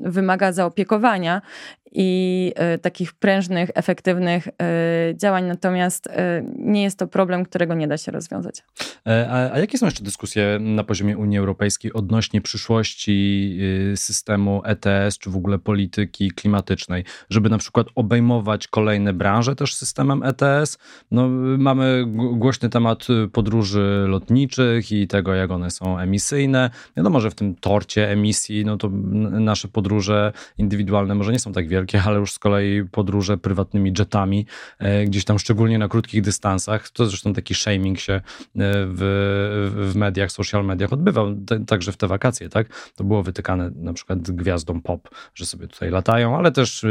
wymaga 0.00 0.52
zaopiekowania 0.52 1.42
i 1.92 2.52
e, 2.56 2.78
takich 2.78 3.14
prężnych, 3.14 3.70
efektywnych 3.74 4.48
e, 4.48 5.14
działań, 5.16 5.44
natomiast 5.44 6.06
e, 6.06 6.42
nie 6.58 6.82
jest 6.82 6.98
to 6.98 7.06
problem, 7.06 7.44
którego 7.44 7.74
nie 7.74 7.88
da 7.88 7.98
się 7.98 8.12
rozwiązać. 8.12 8.62
A, 9.04 9.52
a 9.52 9.58
jakie 9.58 9.78
są 9.78 9.86
jeszcze 9.86 10.04
dyskusje 10.04 10.58
na 10.60 10.84
poziomie 10.84 11.18
Unii 11.18 11.38
Europejskiej 11.38 11.92
odnośnie 11.92 12.40
przyszłości 12.40 13.58
systemu 13.96 14.62
ETS, 14.64 15.18
czy 15.18 15.30
w 15.30 15.36
ogóle 15.36 15.58
polityki 15.58 16.30
klimatycznej, 16.30 17.04
żeby 17.30 17.48
na 17.48 17.58
przykład 17.58 17.86
obejmować 17.94 18.68
kolejne 18.68 19.12
branże 19.12 19.56
też 19.56 19.74
systemem 19.74 20.22
ETS? 20.22 20.78
No, 21.10 21.28
mamy 21.58 22.04
głośny 22.32 22.68
temat 22.68 23.06
podróży 23.32 24.04
lotniczych 24.08 24.92
i 24.92 25.08
tego, 25.08 25.34
jak 25.34 25.50
one 25.50 25.70
są 25.70 25.98
emisyjne. 25.98 26.70
Wiadomo, 26.96 27.20
że 27.20 27.30
w 27.30 27.34
tym 27.34 27.54
torcie 27.54 28.10
emisji, 28.10 28.64
no 28.64 28.76
to 28.76 28.88
nasze 29.30 29.68
podróże 29.68 30.32
indywidualne 30.58 31.14
może 31.14 31.32
nie 31.32 31.38
są 31.38 31.52
tak 31.52 31.68
wielkie, 31.68 31.75
wielkie, 31.76 32.02
ale 32.02 32.18
już 32.18 32.32
z 32.32 32.38
kolei 32.38 32.84
podróże 32.84 33.38
prywatnymi 33.38 33.92
jetami, 33.98 34.46
e, 34.78 35.04
gdzieś 35.04 35.24
tam 35.24 35.38
szczególnie 35.38 35.78
na 35.78 35.88
krótkich 35.88 36.22
dystansach. 36.22 36.90
To 36.90 37.06
zresztą 37.06 37.32
taki 37.32 37.54
shaming 37.54 38.00
się 38.00 38.12
e, 38.12 38.22
w, 38.54 39.90
w 39.92 39.96
mediach, 39.96 40.32
social 40.32 40.64
mediach 40.64 40.92
odbywał, 40.92 41.36
także 41.66 41.92
w 41.92 41.96
te 41.96 42.06
wakacje, 42.06 42.48
tak? 42.48 42.92
To 42.96 43.04
było 43.04 43.22
wytykane 43.22 43.70
na 43.74 43.92
przykład 43.92 44.18
gwiazdom 44.18 44.82
pop, 44.82 45.08
że 45.34 45.46
sobie 45.46 45.68
tutaj 45.68 45.90
latają, 45.90 46.38
ale 46.38 46.52
też 46.52 46.84
e, 46.84 46.88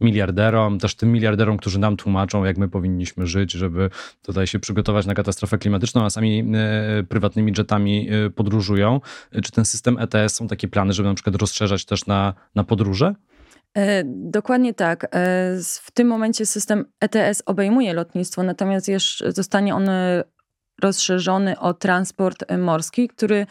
miliarderom, 0.00 0.78
też 0.78 0.94
tym 0.94 1.12
miliarderom, 1.12 1.56
którzy 1.56 1.78
nam 1.78 1.96
tłumaczą, 1.96 2.44
jak 2.44 2.58
my 2.58 2.68
powinniśmy 2.68 3.26
żyć, 3.26 3.52
żeby 3.52 3.90
tutaj 4.22 4.46
się 4.46 4.58
przygotować 4.58 5.06
na 5.06 5.14
katastrofę 5.14 5.58
klimatyczną, 5.58 6.04
a 6.04 6.10
sami 6.10 6.44
prywatnymi 7.08 7.52
jetami 7.58 8.08
podróżują. 8.34 9.00
Czy 9.42 9.52
ten 9.52 9.64
system 9.64 9.98
ETS 9.98 10.34
są 10.34 10.48
takie 10.48 10.68
plany, 10.68 10.92
żeby 10.92 11.08
na 11.08 11.14
przykład 11.14 11.36
rozszerzać 11.36 11.84
też 11.84 12.06
na, 12.06 12.34
na 12.54 12.64
podróże? 12.64 13.14
E, 13.76 14.02
dokładnie 14.06 14.74
tak. 14.74 15.04
E, 15.04 15.08
w 15.82 15.90
tym 15.90 16.08
momencie 16.08 16.46
system 16.46 16.84
ETS 17.00 17.42
obejmuje 17.46 17.94
lotnictwo, 17.94 18.42
natomiast 18.42 18.88
jeszcze 18.88 19.32
zostanie 19.32 19.74
on 19.74 19.88
rozszerzony 20.82 21.58
o 21.58 21.74
transport 21.74 22.44
morski, 22.58 23.08
który 23.08 23.46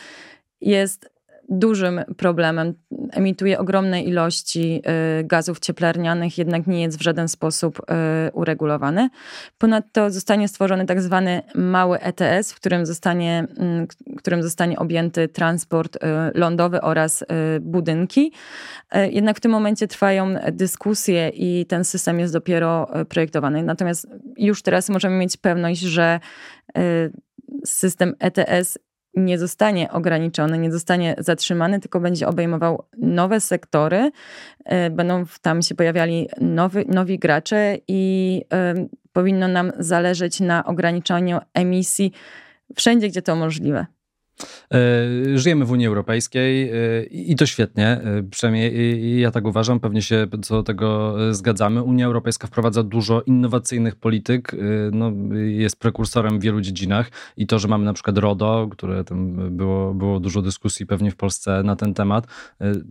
jest 0.61 1.14
dużym 1.49 2.01
problemem. 2.17 2.73
Emituje 3.12 3.60
ogromne 3.60 4.01
ilości 4.01 4.81
y, 5.19 5.23
gazów 5.23 5.60
cieplarnianych, 5.60 6.38
jednak 6.38 6.67
nie 6.67 6.81
jest 6.81 6.99
w 6.99 7.01
żaden 7.01 7.27
sposób 7.27 7.79
y, 7.79 8.31
uregulowany. 8.31 9.10
Ponadto 9.58 10.12
zostanie 10.12 10.47
stworzony 10.47 10.86
tak 10.86 11.01
zwany 11.01 11.41
mały 11.55 11.99
ETS, 11.99 12.53
w 12.53 12.55
którym 12.55 12.86
zostanie, 12.86 13.47
mm, 13.58 13.88
którym 14.17 14.43
zostanie 14.43 14.79
objęty 14.79 15.27
transport 15.27 15.95
y, 15.95 15.99
lądowy 16.34 16.81
oraz 16.81 17.25
budynki. 17.62 18.31
Jednak 19.12 19.38
w 19.38 19.39
tym 19.39 19.51
momencie 19.51 19.88
trwają 19.88 20.36
dyskusje 20.51 21.29
i 21.29 21.65
ten 21.65 21.84
system 21.84 22.19
jest 22.19 22.34
dopiero 22.34 22.88
projektowany. 23.10 23.63
Natomiast 23.63 24.08
już 24.38 24.62
teraz 24.62 24.89
możemy 24.89 25.17
mieć 25.17 25.38
pewność, 25.38 25.81
że 25.81 26.19
system 27.65 28.15
ETS 28.19 28.77
nie 29.15 29.38
zostanie 29.38 29.91
ograniczony, 29.91 30.58
nie 30.58 30.71
zostanie 30.71 31.15
zatrzymany, 31.17 31.80
tylko 31.80 31.99
będzie 31.99 32.28
obejmował 32.28 32.84
nowe 32.97 33.41
sektory. 33.41 34.12
E, 34.65 34.89
będą 34.89 35.23
tam 35.41 35.62
się 35.62 35.75
pojawiali 35.75 36.30
nowy, 36.41 36.86
nowi 36.88 37.19
gracze 37.19 37.78
i 37.88 38.41
y, 38.75 38.89
powinno 39.13 39.47
nam 39.47 39.71
zależeć 39.80 40.39
na 40.39 40.65
ograniczeniu 40.65 41.39
emisji 41.54 42.12
wszędzie, 42.75 43.08
gdzie 43.08 43.21
to 43.21 43.36
możliwe. 43.36 43.86
E, 44.73 45.37
żyjemy 45.37 45.65
w 45.65 45.71
Unii 45.71 45.87
Europejskiej 45.87 46.69
e, 46.69 47.03
i 47.03 47.35
to 47.35 47.45
świetnie, 47.45 47.87
e, 47.87 48.23
przynajmniej 48.31 49.19
ja 49.19 49.31
tak 49.31 49.45
uważam, 49.45 49.79
pewnie 49.79 50.01
się 50.01 50.27
co 50.41 50.55
do 50.55 50.63
tego 50.63 51.15
zgadzamy. 51.31 51.83
Unia 51.83 52.05
Europejska 52.05 52.47
wprowadza 52.47 52.83
dużo 52.83 53.21
innowacyjnych 53.21 53.95
polityk, 53.95 54.55
no, 54.91 55.11
jest 55.45 55.79
prekursorem 55.79 56.39
w 56.39 56.41
wielu 56.41 56.61
dziedzinach. 56.61 57.11
I 57.37 57.47
to, 57.47 57.59
że 57.59 57.67
mamy 57.67 57.85
na 57.85 57.93
przykład 57.93 58.17
RODO, 58.17 58.67
które 58.71 59.03
tam 59.03 59.35
było, 59.57 59.93
było 59.93 60.19
dużo 60.19 60.41
dyskusji 60.41 60.85
pewnie 60.85 61.11
w 61.11 61.15
Polsce 61.15 61.63
na 61.63 61.75
ten 61.75 61.93
temat, 61.93 62.27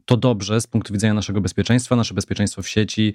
to 0.04 0.16
dobrze 0.16 0.60
z 0.60 0.66
punktu 0.66 0.92
widzenia 0.92 1.14
naszego 1.14 1.40
bezpieczeństwa, 1.40 1.96
nasze 1.96 2.14
bezpieczeństwo 2.14 2.62
w 2.62 2.68
sieci, 2.68 3.14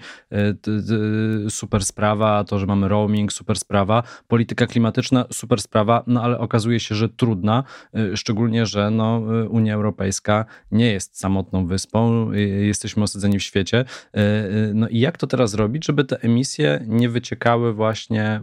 super 1.50 1.86
sprawa, 1.86 2.44
to, 2.44 2.60
że 2.60 2.66
mamy 2.66 2.88
roaming, 2.88 3.34
super 3.34 3.60
sprawa, 3.60 4.04
polityka 4.28 4.68
klimatyczna, 4.68 5.26
super 5.34 5.62
sprawa, 5.62 6.04
no 6.08 6.24
ale 6.24 6.40
okazuje 6.40 6.80
się, 6.80 6.96
że 6.96 7.10
trudna, 7.10 7.64
szczególnie, 8.20 8.66
że 8.66 8.92
no, 8.92 9.22
Unia 9.50 9.74
Europejska 9.74 10.46
nie 10.72 10.92
jest 10.92 11.20
samotną 11.20 11.68
wyspą, 11.68 12.32
jesteśmy 12.62 13.04
osadzeni 13.04 13.40
w 13.40 13.44
świecie. 13.44 13.86
E, 14.14 14.24
no 14.74 14.88
i 14.88 15.00
jak 15.00 15.18
to 15.18 15.28
teraz 15.28 15.54
robić, 15.54 15.86
żeby 15.86 16.04
te 16.04 16.22
emisje 16.22 16.86
nie 16.88 17.10
wyciekały 17.10 17.74
właśnie 17.74 18.42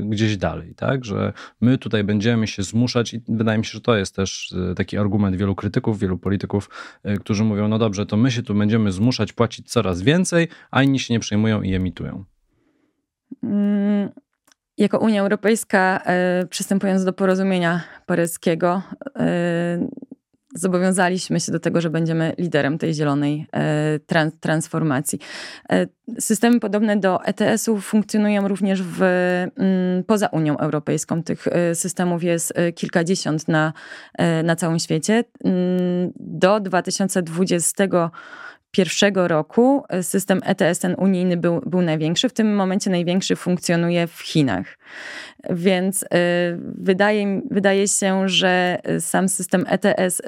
gdzieś 0.00 0.36
dalej, 0.36 0.74
tak? 0.74 1.04
Że 1.04 1.32
my 1.60 1.78
tutaj 1.78 2.04
będziemy 2.04 2.46
się 2.46 2.62
zmuszać 2.62 3.14
i 3.14 3.20
wydaje 3.28 3.58
mi 3.58 3.64
się, 3.64 3.72
że 3.72 3.80
to 3.80 3.96
jest 3.96 4.16
też 4.16 4.54
taki 4.76 4.98
argument 4.98 5.36
wielu 5.36 5.54
krytyków, 5.54 5.98
wielu 5.98 6.18
polityków, 6.18 6.70
którzy 7.20 7.44
mówią, 7.44 7.68
no 7.68 7.78
dobrze, 7.78 8.06
to 8.06 8.16
my 8.16 8.30
się 8.30 8.42
tu 8.42 8.54
będziemy 8.54 8.92
zmuszać 8.92 9.32
płacić 9.32 9.70
coraz 9.70 10.02
więcej, 10.02 10.48
a 10.70 10.82
inni 10.82 10.98
się 10.98 11.14
nie 11.14 11.20
przejmują 11.20 11.62
i 11.62 11.74
emitują. 11.74 12.24
Jako 14.78 14.98
Unia 14.98 15.20
Europejska, 15.20 16.00
e, 16.06 16.46
przystępując 16.46 17.04
do 17.04 17.12
porozumienia 17.12 17.80
paryskiego, 18.06 18.82
e, 19.18 19.88
zobowiązaliśmy 20.54 21.40
się 21.40 21.52
do 21.52 21.60
tego, 21.60 21.80
że 21.80 21.90
będziemy 21.90 22.34
liderem 22.38 22.78
tej 22.78 22.94
zielonej 22.94 23.46
e, 23.52 23.98
trans 24.06 24.34
transformacji. 24.40 25.18
Systemy 26.18 26.60
podobne 26.60 26.96
do 26.96 27.24
ETS-u 27.24 27.80
funkcjonują 27.80 28.48
również 28.48 28.82
w, 28.82 29.02
mm, 29.02 30.04
poza 30.04 30.26
Unią 30.26 30.58
Europejską. 30.58 31.22
Tych 31.22 31.48
systemów 31.74 32.22
jest 32.22 32.54
kilkadziesiąt 32.74 33.48
na, 33.48 33.72
na 34.44 34.56
całym 34.56 34.78
świecie. 34.78 35.24
Mm, 35.44 36.12
do 36.16 36.60
2020 36.60 38.10
pierwszego 38.74 39.28
roku 39.28 39.84
e, 39.88 40.02
system 40.02 40.40
ETS 40.44 40.78
ten 40.78 40.94
unijny 40.98 41.36
był, 41.36 41.60
był 41.66 41.82
największy. 41.82 42.28
W 42.28 42.32
tym 42.32 42.54
momencie 42.54 42.90
największy 42.90 43.36
funkcjonuje 43.36 44.06
w 44.06 44.20
Chinach. 44.20 44.78
Więc 45.50 46.02
y, 46.02 46.06
wydaje, 46.78 47.42
wydaje 47.50 47.88
się, 47.88 48.28
że 48.28 48.78
sam 49.00 49.28
system 49.28 49.64
ETS 49.68 50.22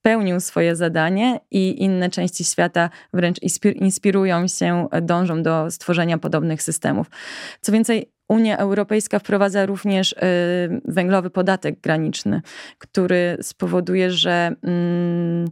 spełnił 0.00 0.40
swoje 0.40 0.76
zadanie 0.76 1.40
i 1.50 1.82
inne 1.82 2.10
części 2.10 2.44
świata 2.44 2.90
wręcz 3.14 3.36
inspirują 3.74 4.48
się, 4.48 4.88
dążą 5.02 5.42
do 5.42 5.70
stworzenia 5.70 6.18
podobnych 6.18 6.62
systemów. 6.62 7.06
Co 7.60 7.72
więcej, 7.72 8.12
Unia 8.28 8.58
Europejska 8.58 9.18
wprowadza 9.18 9.66
również 9.66 10.14
węglowy 10.84 11.30
podatek 11.30 11.80
graniczny, 11.80 12.42
który 12.78 13.36
spowoduje, 13.42 14.10
że 14.10 14.52
mm, 14.62 15.48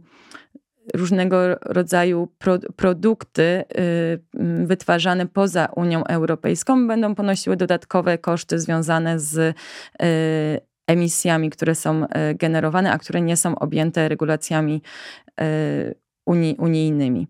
różnego 0.93 1.55
rodzaju 1.61 2.27
pro, 2.37 2.59
produkty 2.75 3.41
y, 3.41 4.19
wytwarzane 4.65 5.25
poza 5.25 5.69
Unią 5.75 6.03
Europejską 6.03 6.87
będą 6.87 7.15
ponosiły 7.15 7.57
dodatkowe 7.57 8.17
koszty 8.17 8.59
związane 8.59 9.19
z 9.19 9.37
y, 9.37 9.53
emisjami, 10.87 11.49
które 11.49 11.75
są 11.75 12.03
y, 12.03 12.07
generowane, 12.35 12.91
a 12.91 12.97
które 12.97 13.21
nie 13.21 13.37
są 13.37 13.59
objęte 13.59 14.09
regulacjami 14.09 14.81
uni, 16.25 16.55
unijnymi. 16.59 17.27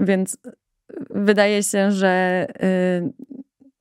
Więc 0.00 0.38
wydaje 1.10 1.62
się, 1.62 1.92
że 1.92 2.46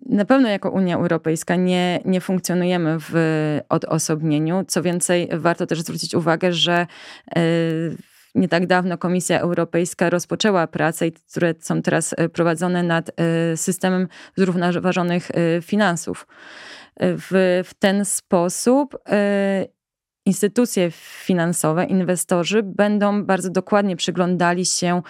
na 0.05 0.25
pewno 0.25 0.49
jako 0.49 0.69
Unia 0.69 0.95
Europejska 0.95 1.55
nie, 1.55 1.99
nie 2.05 2.21
funkcjonujemy 2.21 2.97
w 2.99 3.13
odosobnieniu. 3.69 4.63
Co 4.67 4.81
więcej, 4.81 5.29
warto 5.33 5.65
też 5.65 5.81
zwrócić 5.81 6.15
uwagę, 6.15 6.53
że 6.53 6.87
nie 8.35 8.47
tak 8.47 8.67
dawno 8.67 8.97
Komisja 8.97 9.39
Europejska 9.39 10.09
rozpoczęła 10.09 10.67
pracę, 10.67 11.11
które 11.11 11.53
są 11.59 11.81
teraz 11.81 12.15
e, 12.17 12.29
prowadzone 12.29 12.83
nad 12.83 13.09
e, 13.09 13.57
systemem 13.57 14.07
zrównoważonych 14.35 15.31
e, 15.31 15.61
finansów. 15.61 16.27
W, 16.99 17.61
w 17.65 17.73
ten 17.73 18.05
sposób 18.05 18.97
instytucje 20.25 20.91
finansowe, 21.25 21.85
inwestorzy 21.85 22.63
będą 22.63 23.23
bardzo 23.25 23.49
dokładnie 23.49 23.95
przyglądali 23.95 24.65
się, 24.65 25.01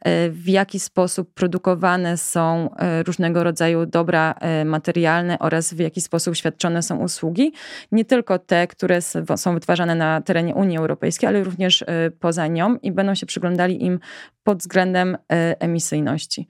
e, 0.00 0.30
w 0.30 0.48
jaki 0.48 0.80
sposób 0.80 1.34
produkowane 1.34 2.16
są 2.16 2.74
e, 2.76 3.02
różnego 3.02 3.44
rodzaju 3.44 3.86
dobra 3.86 4.34
e, 4.40 4.64
materialne 4.64 5.38
oraz 5.38 5.74
w 5.74 5.78
jaki 5.78 6.00
sposób 6.00 6.36
świadczone 6.36 6.82
są 6.82 6.96
usługi. 6.96 7.52
Nie 7.92 8.04
tylko 8.04 8.38
te, 8.38 8.66
które 8.66 9.02
są 9.36 9.54
wytwarzane 9.54 9.94
na 9.94 10.20
terenie 10.20 10.54
Unii 10.54 10.78
Europejskiej, 10.78 11.28
ale 11.28 11.44
również 11.44 11.84
poza 12.20 12.46
nią 12.46 12.76
i 12.76 12.92
będą 12.92 13.14
się 13.14 13.26
przyglądali 13.26 13.84
im 13.84 13.98
pod 14.44 14.58
względem 14.58 15.16
emisyjności 15.58 16.48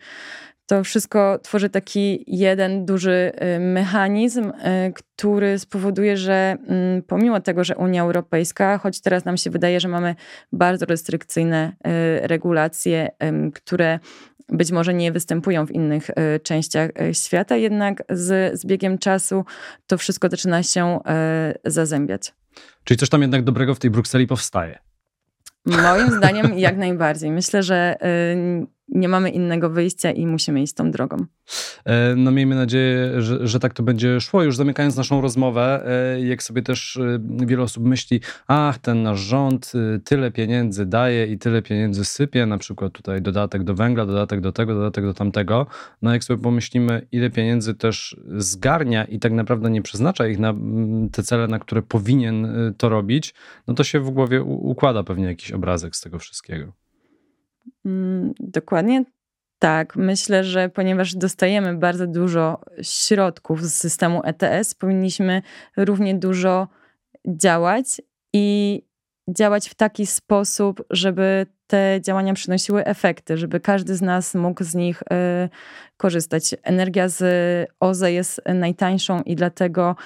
to 0.71 0.85
wszystko 0.85 1.39
tworzy 1.43 1.71
taki 1.71 2.25
jeden 2.27 2.87
duży 2.87 3.33
y, 3.57 3.61
mechanizm, 3.61 4.49
y, 4.49 4.93
który 4.93 5.59
spowoduje, 5.59 6.17
że 6.17 6.57
mm, 6.67 7.03
pomimo 7.03 7.41
tego, 7.41 7.65
że 7.65 7.77
Unia 7.77 8.03
Europejska, 8.03 8.79
choć 8.79 9.01
teraz 9.01 9.25
nam 9.25 9.37
się 9.37 9.51
wydaje, 9.51 9.81
że 9.81 9.89
mamy 9.89 10.15
bardzo 10.53 10.87
restrykcyjne 10.87 11.73
y, 12.23 12.27
regulacje, 12.29 13.09
które 13.55 13.99
być 14.49 14.71
może 14.71 14.95
nie 14.95 15.13
występują 15.13 15.67
w 15.67 15.71
innych 15.71 16.11
częściach 16.43 16.91
świata, 17.13 17.57
jednak 17.57 18.03
z, 18.11 18.61
z 18.61 18.67
biegiem 18.67 18.99
czasu 18.99 19.45
to 19.87 19.99
wszystko 19.99 20.29
zaczyna 20.29 20.63
się 20.63 20.99
zazębiać. 21.65 22.35
Czyli 22.85 22.99
coś 22.99 23.09
tam 23.09 23.23
jednak 23.23 23.45
dobrego 23.45 23.75
w 23.75 23.79
tej 23.79 23.91
Brukseli 23.91 24.27
powstaje. 24.27 24.79
Moim 25.67 26.11
zdaniem 26.19 26.59
jak 26.59 26.77
najbardziej. 26.77 27.31
Myślę, 27.31 27.63
że 27.63 27.97
nie 28.91 29.09
mamy 29.09 29.31
innego 29.31 29.71
wyjścia 29.71 30.11
i 30.11 30.27
musimy 30.27 30.63
iść 30.63 30.75
tą 30.75 30.91
drogą. 30.91 31.17
E, 31.85 32.15
no 32.17 32.31
miejmy 32.31 32.55
nadzieję, 32.55 33.23
że, 33.23 33.47
że 33.47 33.61
tak 33.61 33.75
to 33.75 33.83
będzie 33.83 34.21
szło. 34.21 34.43
Już 34.43 34.57
zamykając 34.57 34.97
naszą 34.97 35.21
rozmowę, 35.21 35.83
e, 36.17 36.21
jak 36.21 36.43
sobie 36.43 36.63
też 36.63 36.97
e, 36.97 37.19
wiele 37.47 37.63
osób 37.63 37.85
myśli, 37.85 38.21
ach, 38.47 38.79
ten 38.79 39.03
nasz 39.03 39.21
rząd 39.21 39.73
tyle 40.05 40.31
pieniędzy 40.31 40.87
daje 40.87 41.27
i 41.27 41.39
tyle 41.39 41.63
pieniędzy 41.63 42.05
sypie, 42.05 42.47
na 42.47 42.59
przykład 42.59 42.93
tutaj 42.93 43.23
dodatek 43.23 43.65
do 43.65 43.75
węgla, 43.75 44.07
dodatek 44.07 44.41
do 44.41 44.53
tego, 44.53 44.75
dodatek 44.75 45.05
do 45.05 45.15
tamtego. 45.15 45.67
No 46.03 46.13
jak 46.13 46.25
sobie 46.25 46.43
pomyślimy, 46.43 47.07
ile 47.13 47.31
pieniędzy 47.31 47.75
też 47.75 48.17
zgarnia 48.37 49.05
i 49.05 49.19
tak 49.19 49.33
naprawdę 49.33 49.71
nie 49.71 49.83
przeznacza 49.83 50.27
ich 50.27 50.39
na 50.39 50.55
te 51.13 51.23
cele, 51.23 51.47
na 51.47 51.59
które 51.59 51.83
powinien 51.83 52.49
to 52.79 52.89
robić, 52.89 53.35
no 53.67 53.75
to 53.75 53.85
się 53.85 54.01
w 54.01 54.11
głowie 54.11 54.43
układa 54.43 55.03
pewnie 55.03 55.25
jakiś 55.25 55.53
obrazek 55.53 55.97
z 55.97 56.01
tego 56.01 56.19
wszystkiego. 56.19 56.73
Mm, 57.85 58.35
dokładnie 58.41 59.05
tak. 59.59 59.97
Myślę, 59.97 60.45
że 60.45 60.69
ponieważ 60.69 61.15
dostajemy 61.15 61.77
bardzo 61.77 62.07
dużo 62.07 62.61
środków 62.83 63.63
z 63.63 63.75
systemu 63.75 64.21
ETS, 64.25 64.75
powinniśmy 64.75 65.43
równie 65.77 66.15
dużo 66.15 66.69
działać 67.27 68.01
i 68.33 68.83
działać 69.29 69.69
w 69.69 69.75
taki 69.75 70.07
sposób, 70.07 70.85
żeby 70.91 71.47
te 71.67 72.01
działania 72.03 72.35
przynosiły 72.35 72.85
efekty, 72.85 73.37
żeby 73.37 73.61
każdy 73.61 73.97
z 73.97 74.03
nas 74.03 74.35
mógł 74.35 74.65
z 74.65 74.75
nich 74.75 75.03
y, 75.03 75.07
korzystać. 75.97 76.55
Energia 76.63 77.09
z 77.09 77.23
OZE 77.81 78.13
jest 78.13 78.41
najtańszą 78.55 79.23
i 79.23 79.37
dlatego 79.37 79.97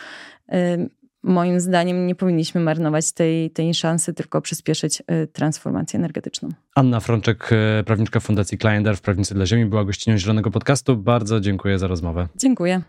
moim 1.25 1.61
zdaniem 1.61 2.07
nie 2.07 2.15
powinniśmy 2.15 2.61
marnować 2.61 3.13
tej, 3.13 3.51
tej 3.51 3.75
szansy, 3.75 4.15
tylko 4.15 4.41
przyspieszyć 4.41 5.01
y, 5.01 5.27
transformację 5.27 5.99
energetyczną. 5.99 6.49
Anna 6.75 7.01
Frączek, 7.01 7.51
y, 7.81 7.85
prawniczka 7.85 8.21
Fundacji 8.21 8.59
Kliender 8.59 8.97
w 8.97 9.01
Prawnicy 9.01 9.35
dla 9.35 9.47
Ziemi, 9.47 9.67
była 9.67 9.85
gościnią 9.85 10.19
Zielonego 10.19 10.51
Podcastu. 10.51 10.97
Bardzo 10.97 11.41
dziękuję 11.41 11.79
za 11.79 11.87
rozmowę. 11.87 12.29
Dziękuję. 12.37 12.83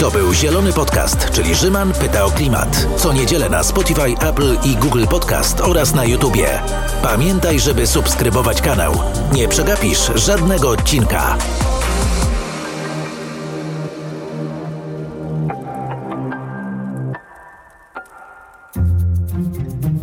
To 0.00 0.10
był 0.10 0.34
Zielony 0.34 0.72
Podcast, 0.72 1.30
czyli 1.30 1.54
Rzyman 1.54 1.92
pyta 1.92 2.24
o 2.24 2.30
klimat. 2.30 2.86
Co 2.96 3.12
niedzielę 3.12 3.48
na 3.48 3.62
Spotify, 3.62 4.28
Apple 4.28 4.56
i 4.64 4.76
Google 4.76 5.04
Podcast 5.10 5.60
oraz 5.60 5.94
na 5.94 6.04
YouTubie. 6.04 6.46
Pamiętaj, 7.02 7.60
żeby 7.60 7.86
subskrybować 7.86 8.62
kanał. 8.62 8.92
Nie 9.32 9.48
przegapisz 9.48 10.10
żadnego 10.14 10.70
odcinka. 10.70 11.38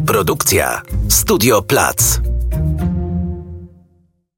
Produkcja 0.09 0.81
Studio 1.09 1.61
Plac. 1.61 2.38